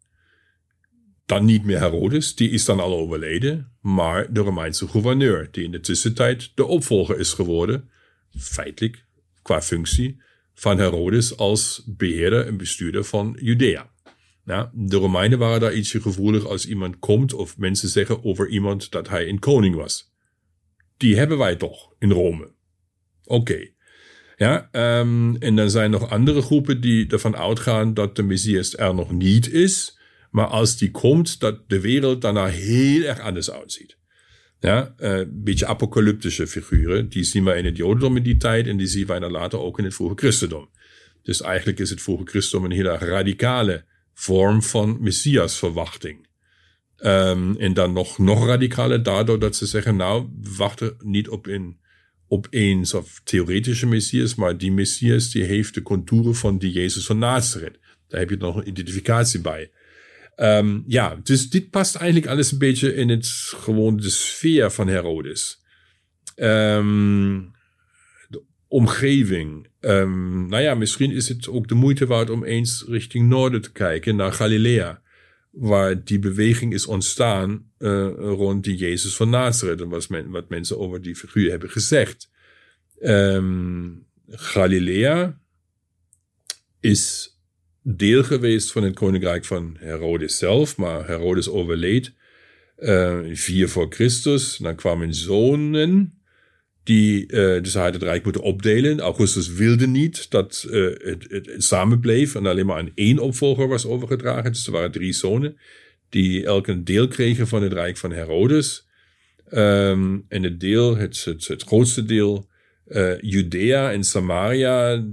dan 1.25 1.45
niet 1.45 1.63
meer 1.63 1.79
Herodes, 1.79 2.35
die 2.35 2.49
is 2.49 2.65
dan 2.65 2.79
al 2.79 2.97
overleden, 2.97 3.71
maar 3.81 4.33
de 4.33 4.39
Romeinse 4.39 4.87
gouverneur, 4.87 5.47
die 5.51 5.63
in 5.63 5.71
de 5.71 5.79
tussentijd 5.79 6.51
de 6.55 6.65
opvolger 6.65 7.19
is 7.19 7.33
geworden, 7.33 7.89
feitelijk 8.37 9.05
qua 9.41 9.61
functie, 9.61 10.21
van 10.53 10.77
Herodes 10.77 11.37
als 11.37 11.83
beheerder 11.85 12.47
en 12.47 12.57
bestuurder 12.57 13.03
van 13.03 13.37
Judea. 13.41 13.91
Ja, 14.45 14.71
de 14.73 14.95
Romeinen 14.95 15.39
waren 15.39 15.59
daar 15.59 15.73
ietsje 15.73 16.01
gevoelig 16.01 16.45
als 16.45 16.65
iemand 16.65 16.99
komt 16.99 17.33
of 17.33 17.57
mensen 17.57 17.89
zeggen 17.89 18.23
over 18.23 18.47
iemand 18.47 18.91
dat 18.91 19.09
hij 19.09 19.27
een 19.29 19.39
koning 19.39 19.75
was. 19.75 20.11
Die 20.97 21.17
hebben 21.17 21.37
wij 21.37 21.55
toch 21.55 21.93
in 21.99 22.11
Rome. 22.11 22.51
Oké. 23.23 23.51
Okay. 23.51 23.73
Ja, 24.35 24.69
um, 24.99 25.35
en 25.37 25.55
dan 25.55 25.69
zijn 25.69 25.91
nog 25.91 26.09
andere 26.09 26.41
groepen 26.41 26.81
die 26.81 27.07
ervan 27.07 27.35
uitgaan 27.35 27.93
dat 27.93 28.15
de 28.15 28.23
Messias 28.23 28.77
er 28.77 28.95
nog 28.95 29.11
niet 29.11 29.51
is, 29.51 29.99
maar 30.33 30.47
als 30.47 30.77
die 30.77 30.91
komt, 30.91 31.39
dat 31.39 31.69
de 31.69 31.79
wereld 31.79 32.21
daarna 32.21 32.45
heel 32.45 33.01
erg 33.01 33.19
anders 33.19 33.51
uitziet. 33.51 33.97
Ja, 34.59 34.93
een 34.97 35.19
uh, 35.19 35.25
beetje 35.29 35.65
apocalyptische 35.65 36.47
figuren. 36.47 37.09
Die 37.09 37.23
zien 37.23 37.43
we 37.43 37.53
in 37.53 37.65
het 37.65 37.77
Jodendom 37.77 38.17
in 38.17 38.23
die 38.23 38.37
tijd 38.37 38.67
en 38.67 38.77
die 38.77 38.87
zien 38.87 39.05
wij 39.05 39.29
later 39.29 39.59
ook 39.59 39.77
in 39.77 39.83
het 39.83 39.93
vroege 39.93 40.15
Christendom. 40.15 40.69
Dus 41.21 41.41
eigenlijk 41.41 41.79
is 41.79 41.89
het 41.89 42.01
vroege 42.01 42.25
Christendom 42.25 42.71
een 42.71 42.75
hele 42.75 42.97
radicale 42.97 43.85
vorm 44.13 44.63
van 44.63 44.97
Messiasverwachting. 45.01 46.27
Um, 47.05 47.57
en 47.57 47.73
dan 47.73 47.93
nog, 47.93 48.17
nog 48.17 48.45
radicaler 48.45 49.03
daardoor 49.03 49.39
dat 49.39 49.55
ze 49.55 49.65
zeggen, 49.65 49.95
nou, 49.95 50.27
wachten 50.57 50.95
niet 50.99 51.29
op 51.29 51.47
een, 51.47 51.77
op 52.27 52.47
een 52.49 52.85
of 52.95 53.21
theoretische 53.23 53.87
Messias, 53.87 54.35
maar 54.35 54.57
die 54.57 54.71
Messias 54.71 55.31
die 55.31 55.43
heeft 55.43 55.73
de 55.73 55.81
contouren 55.81 56.35
van 56.35 56.57
die 56.57 56.71
Jezus 56.71 57.05
van 57.05 57.17
Nazareth. 57.17 57.79
Daar 58.07 58.19
heb 58.19 58.29
je 58.29 58.37
nog 58.37 58.55
een 58.55 58.67
identificatie 58.67 59.41
bij. 59.41 59.71
Um, 60.35 60.83
ja, 60.87 61.19
dus 61.23 61.49
dit 61.49 61.69
past 61.69 61.95
eigenlijk 61.95 62.31
alles 62.31 62.51
een 62.51 62.57
beetje 62.57 62.95
in 62.95 63.09
het 63.09 63.27
gewoon 63.55 63.97
de 63.97 64.09
sfeer 64.09 64.71
van 64.71 64.87
Herodes. 64.87 65.61
Um, 66.35 67.51
de 68.29 68.43
omgeving. 68.67 69.67
Um, 69.79 70.47
nou 70.47 70.63
ja, 70.63 70.75
misschien 70.75 71.11
is 71.11 71.27
het 71.27 71.47
ook 71.47 71.67
de 71.67 71.75
moeite 71.75 72.05
waard 72.05 72.29
om 72.29 72.43
eens 72.43 72.85
richting 72.87 73.29
noorden 73.29 73.61
te 73.61 73.71
kijken, 73.71 74.15
naar 74.15 74.33
Galilea. 74.33 75.01
Waar 75.51 76.03
die 76.03 76.19
beweging 76.19 76.73
is 76.73 76.85
ontstaan 76.85 77.71
uh, 77.79 78.11
rond 78.17 78.63
die 78.63 78.75
Jezus 78.75 79.15
van 79.15 79.29
Nazareth. 79.29 79.81
En 79.81 79.89
wat, 79.89 80.09
men, 80.09 80.29
wat 80.29 80.49
mensen 80.49 80.79
over 80.79 81.01
die 81.01 81.15
figuur 81.15 81.49
hebben 81.49 81.69
gezegd. 81.69 82.31
Galilea 84.27 85.39
is 86.79 87.32
deel 87.83 88.23
geweest 88.23 88.71
van 88.71 88.83
het 88.83 88.95
koninkrijk 88.95 89.45
van 89.45 89.75
Herodes 89.79 90.37
zelf, 90.37 90.77
maar 90.77 91.07
Herodes 91.07 91.49
overleed 91.49 92.13
uh, 92.77 93.19
vier 93.31 93.69
voor 93.69 93.87
Christus. 93.89 94.57
Dan 94.57 94.75
kwamen 94.75 95.13
zonen, 95.13 96.21
die, 96.83 97.21
uh, 97.21 97.61
dus 97.61 97.73
hij 97.73 97.83
had 97.83 97.93
het 97.93 98.03
rijk 98.03 98.23
moeten 98.23 98.41
opdelen. 98.41 98.99
Augustus 98.99 99.53
wilde 99.53 99.87
niet 99.87 100.31
dat 100.31 100.65
uh, 100.69 100.95
het, 100.97 101.25
het, 101.29 101.63
samen 101.63 101.99
bleef 101.99 102.35
en 102.35 102.45
alleen 102.45 102.65
maar 102.65 102.77
aan 102.77 102.91
één 102.95 103.19
opvolger 103.19 103.67
was 103.67 103.85
overgedragen. 103.85 104.51
Dus 104.51 104.65
er 104.65 104.71
waren 104.71 104.91
drie 104.91 105.13
zonen 105.13 105.57
die 106.09 106.45
elk 106.45 106.67
een 106.67 106.83
deel 106.83 107.07
kregen 107.07 107.47
van 107.47 107.63
het 107.63 107.73
rijk 107.73 107.97
van 107.97 108.11
Herodes. 108.11 108.87
Um, 109.53 110.25
en 110.27 110.43
het 110.43 110.59
deel, 110.59 110.97
het, 110.97 111.63
grootste 111.65 112.05
deel, 112.05 112.49
Judea 113.21 113.91
en 113.91 114.03
Samaria, 114.03 115.05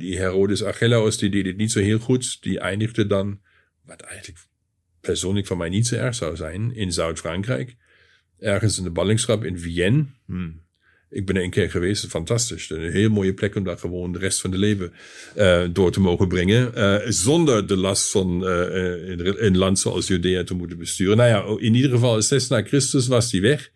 die 0.00 0.18
Herodes 0.18 0.62
Archelaus, 0.62 1.18
die 1.18 1.30
deed 1.30 1.46
het 1.46 1.56
niet 1.56 1.72
zo 1.72 1.80
heel 1.80 1.98
goed. 1.98 2.42
Die 2.42 2.58
eindigde 2.58 3.06
dan, 3.06 3.40
wat 3.84 4.00
eigenlijk 4.00 4.40
persoonlijk 5.00 5.46
van 5.46 5.58
mij 5.58 5.68
niet 5.68 5.86
zo 5.86 5.94
erg 5.94 6.14
zou 6.14 6.36
zijn, 6.36 6.74
in 6.74 6.92
Zuid-Frankrijk. 6.92 7.76
Ergens 8.38 8.78
in 8.78 8.84
de 8.84 8.90
ballingschap 8.90 9.44
in 9.44 9.58
Vienne. 9.58 10.06
Hmm. 10.26 10.68
Ik 11.10 11.26
ben 11.26 11.36
er 11.36 11.42
een 11.42 11.50
keer 11.50 11.70
geweest, 11.70 12.06
fantastisch. 12.06 12.70
Een 12.70 12.90
heel 12.90 13.10
mooie 13.10 13.34
plek 13.34 13.54
om 13.54 13.64
daar 13.64 13.78
gewoon 13.78 14.12
de 14.12 14.18
rest 14.18 14.40
van 14.40 14.50
de 14.50 14.58
leven 14.58 14.92
uh, 15.36 15.64
door 15.72 15.92
te 15.92 16.00
mogen 16.00 16.28
brengen. 16.28 16.72
Uh, 16.76 16.96
zonder 17.08 17.66
de 17.66 17.76
last 17.76 18.10
van 18.10 18.42
uh, 18.44 19.08
in 19.10 19.20
een 19.36 19.56
land 19.56 19.78
zoals 19.78 20.06
Judea 20.06 20.44
te 20.44 20.54
moeten 20.54 20.78
besturen. 20.78 21.16
Nou 21.16 21.28
ja, 21.28 21.62
in 21.66 21.74
ieder 21.74 21.90
geval, 21.90 22.22
zes 22.22 22.48
na 22.48 22.62
Christus 22.62 23.06
was 23.06 23.30
die 23.30 23.40
weg. 23.40 23.70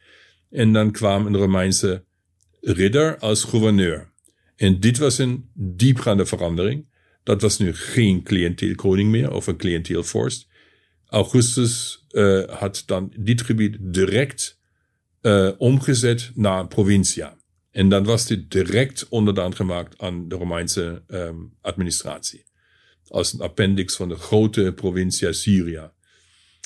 En 0.50 0.72
dan 0.72 0.90
kwam 0.90 1.26
een 1.26 1.36
Romeinse 1.36 2.04
ridder 2.60 3.18
als 3.18 3.44
gouverneur. 3.44 4.12
En 4.56 4.80
dit 4.80 4.98
was 4.98 5.18
een 5.18 5.50
diepgaande 5.54 6.26
verandering. 6.26 6.86
Dat 7.22 7.42
was 7.42 7.58
nu 7.58 7.74
geen 7.74 8.22
cliënteelkoning 8.22 9.10
meer 9.10 9.32
of 9.32 9.46
een 9.46 9.56
cliënteelvorst. 9.56 10.48
Augustus 11.06 12.04
uh, 12.10 12.44
had 12.44 12.82
dan 12.86 13.12
dit 13.18 13.42
gebied 13.42 13.76
direct 13.80 14.60
uh, 15.22 15.50
omgezet 15.58 16.30
naar 16.34 16.66
provincia. 16.66 17.36
En 17.70 17.88
dan 17.88 18.04
was 18.04 18.26
dit 18.26 18.50
direct 18.50 19.08
onderdaan 19.08 19.54
gemaakt 19.54 19.98
aan 19.98 20.28
de 20.28 20.34
Romeinse 20.34 21.02
um, 21.08 21.52
administratie. 21.60 22.44
Als 23.08 23.32
een 23.32 23.40
appendix 23.40 23.96
van 23.96 24.08
de 24.08 24.16
grote 24.16 24.72
provincia 24.74 25.32
Syria. 25.32 25.92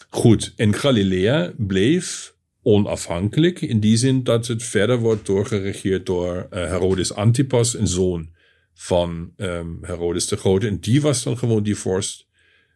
Goed, 0.09 0.53
en 0.57 0.74
Galilea 0.74 1.53
bleef 1.57 2.35
onafhankelijk 2.62 3.61
in 3.61 3.81
die 3.81 3.97
zin 3.97 4.25
dat 4.25 4.47
het 4.47 4.62
verder 4.62 4.99
wordt 4.99 5.27
doorgeregeerd 5.27 6.07
door 6.07 6.37
uh, 6.37 6.47
Herodes 6.51 7.12
Antipas, 7.12 7.75
een 7.75 7.87
zoon 7.87 8.37
van 8.75 9.33
um, 9.37 9.79
Herodes 9.83 10.27
de 10.27 10.37
Grote. 10.37 10.66
En 10.66 10.81
die 10.81 11.01
was 11.01 11.23
dan 11.23 11.38
gewoon 11.38 11.62
die 11.62 11.77
vorst 11.77 12.27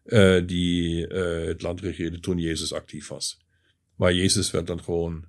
uh, 0.05 0.47
die 0.47 1.09
uh, 1.09 1.47
het 1.47 1.63
land 1.63 1.81
regeerde 1.81 2.21
toen 2.21 2.39
Jezus 2.39 2.73
actief 2.73 3.09
was. 3.09 3.41
Maar 3.97 4.15
Jezus 4.15 4.51
werd 4.51 4.67
dan 4.67 4.83
gewoon 4.83 5.25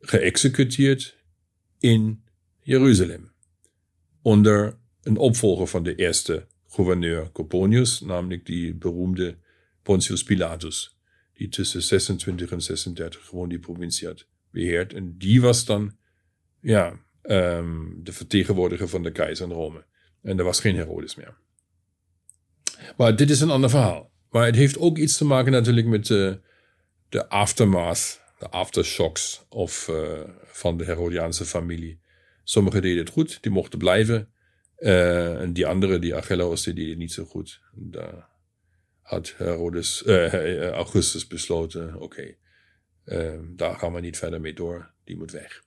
geëxecuteerd 0.00 1.16
in 1.78 2.24
Jeruzalem. 2.60 3.32
Onder 4.22 4.78
een 5.02 5.16
opvolger 5.16 5.66
van 5.66 5.82
de 5.82 5.94
eerste 5.94 6.46
gouverneur 6.68 7.32
Coponius, 7.32 8.00
namelijk 8.00 8.46
die 8.46 8.74
beroemde 8.74 9.36
Pontius 9.82 10.22
Pilatus, 10.22 10.99
die 11.40 11.48
tussen 11.48 11.82
26 11.82 12.50
en 12.50 12.60
36 12.60 13.26
gewoon 13.26 13.48
die 13.48 13.58
provincie 13.58 14.06
had 14.06 14.26
beheerd. 14.50 14.92
En 14.92 15.14
die 15.18 15.40
was 15.40 15.64
dan, 15.64 15.96
ja, 16.60 16.98
um, 17.22 18.00
de 18.02 18.12
vertegenwoordiger 18.12 18.88
van 18.88 19.02
de 19.02 19.12
keizer 19.12 19.46
in 19.46 19.52
Rome. 19.52 19.84
En 20.22 20.38
er 20.38 20.44
was 20.44 20.60
geen 20.60 20.76
Herodes 20.76 21.14
meer. 21.14 21.36
Maar 22.96 23.16
dit 23.16 23.30
is 23.30 23.40
een 23.40 23.50
ander 23.50 23.70
verhaal. 23.70 24.10
Maar 24.30 24.46
het 24.46 24.54
heeft 24.54 24.78
ook 24.78 24.98
iets 24.98 25.16
te 25.16 25.24
maken 25.24 25.52
natuurlijk 25.52 25.86
met 25.86 26.06
de, 26.06 26.40
de 27.08 27.28
aftermath, 27.28 28.20
de 28.38 28.48
aftershocks 28.48 29.44
of, 29.48 29.88
uh, 29.88 30.20
van 30.44 30.76
de 30.76 30.84
Herodiaanse 30.84 31.44
familie. 31.44 32.00
Sommigen 32.44 32.82
deden 32.82 32.98
het 32.98 33.12
goed, 33.12 33.42
die 33.42 33.52
mochten 33.52 33.78
blijven. 33.78 34.28
Uh, 34.78 35.40
en 35.40 35.52
die 35.52 35.66
anderen, 35.66 36.00
die 36.00 36.14
Acheloos, 36.14 36.62
die 36.62 36.74
deden 36.74 36.90
het 36.90 36.98
niet 36.98 37.12
zo 37.12 37.24
goed. 37.24 37.60
Daar 37.74 38.29
had 39.10 39.34
Herodes, 39.36 40.02
uh, 40.06 40.70
Augustus 40.82 41.26
besloten, 41.26 41.94
oké, 41.94 42.04
okay, 42.04 42.38
daar 43.56 43.76
gaan 43.76 43.92
we 43.92 44.00
niet 44.00 44.18
verder 44.18 44.40
mee 44.40 44.54
door, 44.54 44.90
die 45.04 45.16
moet 45.16 45.30
weg. 45.30 45.62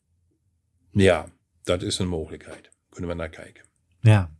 Ja, 0.91 1.25
dat 1.63 1.81
is 1.81 1.99
een 1.99 2.07
mogelijkheid. 2.07 2.69
Kunnen 2.89 3.09
we 3.09 3.15
naar 3.15 3.29
kijken. 3.29 3.63
Ja, 3.99 4.31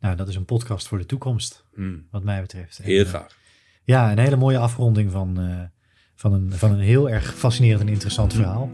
nou, 0.00 0.16
dat 0.16 0.28
is 0.28 0.34
een 0.34 0.44
podcast 0.44 0.88
voor 0.88 0.98
de 0.98 1.06
toekomst, 1.06 1.64
hmm. 1.74 2.06
wat 2.10 2.24
mij 2.24 2.40
betreft. 2.40 2.78
Heel 2.78 3.04
en, 3.04 3.06
graag. 3.06 3.36
Ja, 3.84 4.12
een 4.12 4.18
hele 4.18 4.36
mooie 4.36 4.58
afronding 4.58 5.10
van, 5.10 5.40
uh, 5.40 5.62
van, 6.14 6.32
een, 6.32 6.52
van 6.52 6.70
een 6.70 6.80
heel 6.80 7.10
erg 7.10 7.34
fascinerend 7.34 7.80
en 7.80 7.88
interessant 7.88 8.34
verhaal. 8.34 8.70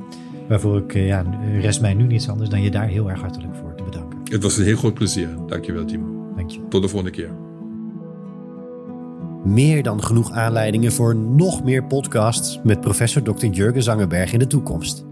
Waarvoor 0.49 0.79
ik, 0.79 0.93
ja, 0.93 1.21
rest 1.61 1.81
mij 1.81 1.95
nu 1.95 2.07
niets 2.07 2.29
anders 2.29 2.51
dan 2.51 2.63
je 2.63 2.71
daar 2.71 2.89
heel 2.89 3.11
erg 3.11 3.21
hartelijk 3.21 3.57
voor 3.57 3.75
te 3.75 3.83
bedanken. 3.83 4.21
Het 4.25 4.43
was 4.43 4.57
een 4.57 4.65
heel 4.65 4.77
groot 4.77 4.95
plezier. 4.95 5.47
Dankjewel, 5.47 5.85
Timo. 5.85 6.35
Dank 6.35 6.51
je. 6.51 6.69
Tot 6.69 6.83
de 6.83 6.89
volgende 6.89 7.17
keer. 7.17 7.52
Meer 9.45 9.83
dan 9.83 10.03
genoeg 10.03 10.31
aanleidingen 10.31 10.93
voor 10.93 11.17
nog 11.17 11.65
meer 11.65 11.85
podcasts 11.85 12.61
met 12.63 12.81
professor 12.81 13.23
Dr. 13.23 13.47
Jurgen 13.47 13.83
Zangerberg 13.83 14.33
in 14.33 14.39
de 14.39 14.47
toekomst. 14.47 15.05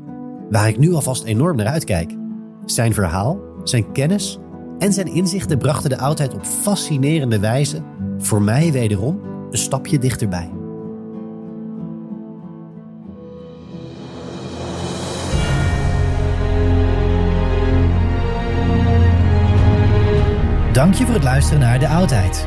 Waar 0.51 0.69
ik 0.69 0.79
nu 0.79 0.93
alvast 0.93 1.25
enorm 1.25 1.57
naar 1.57 1.67
uitkijk. 1.67 2.17
Zijn 2.65 2.95
verhaal, 2.95 3.41
zijn 3.65 3.93
kennis 3.93 4.39
en 4.79 4.93
zijn 4.93 5.15
inzichten 5.15 5.59
brachten 5.59 5.91
de 5.91 5.99
oudheid 5.99 6.35
op 6.35 6.45
fascinerende 6.45 7.39
wijze, 7.39 7.83
voor 8.19 8.43
mij 8.43 8.73
wederom, 8.73 9.21
een 9.51 9.59
stapje 9.59 9.99
dichterbij. 9.99 10.51
Dank 20.73 20.95
je 20.95 21.05
voor 21.05 21.15
het 21.15 21.25
luisteren 21.25 21.61
naar 21.61 21.79
De 21.79 21.89
Oudheid, 21.89 22.47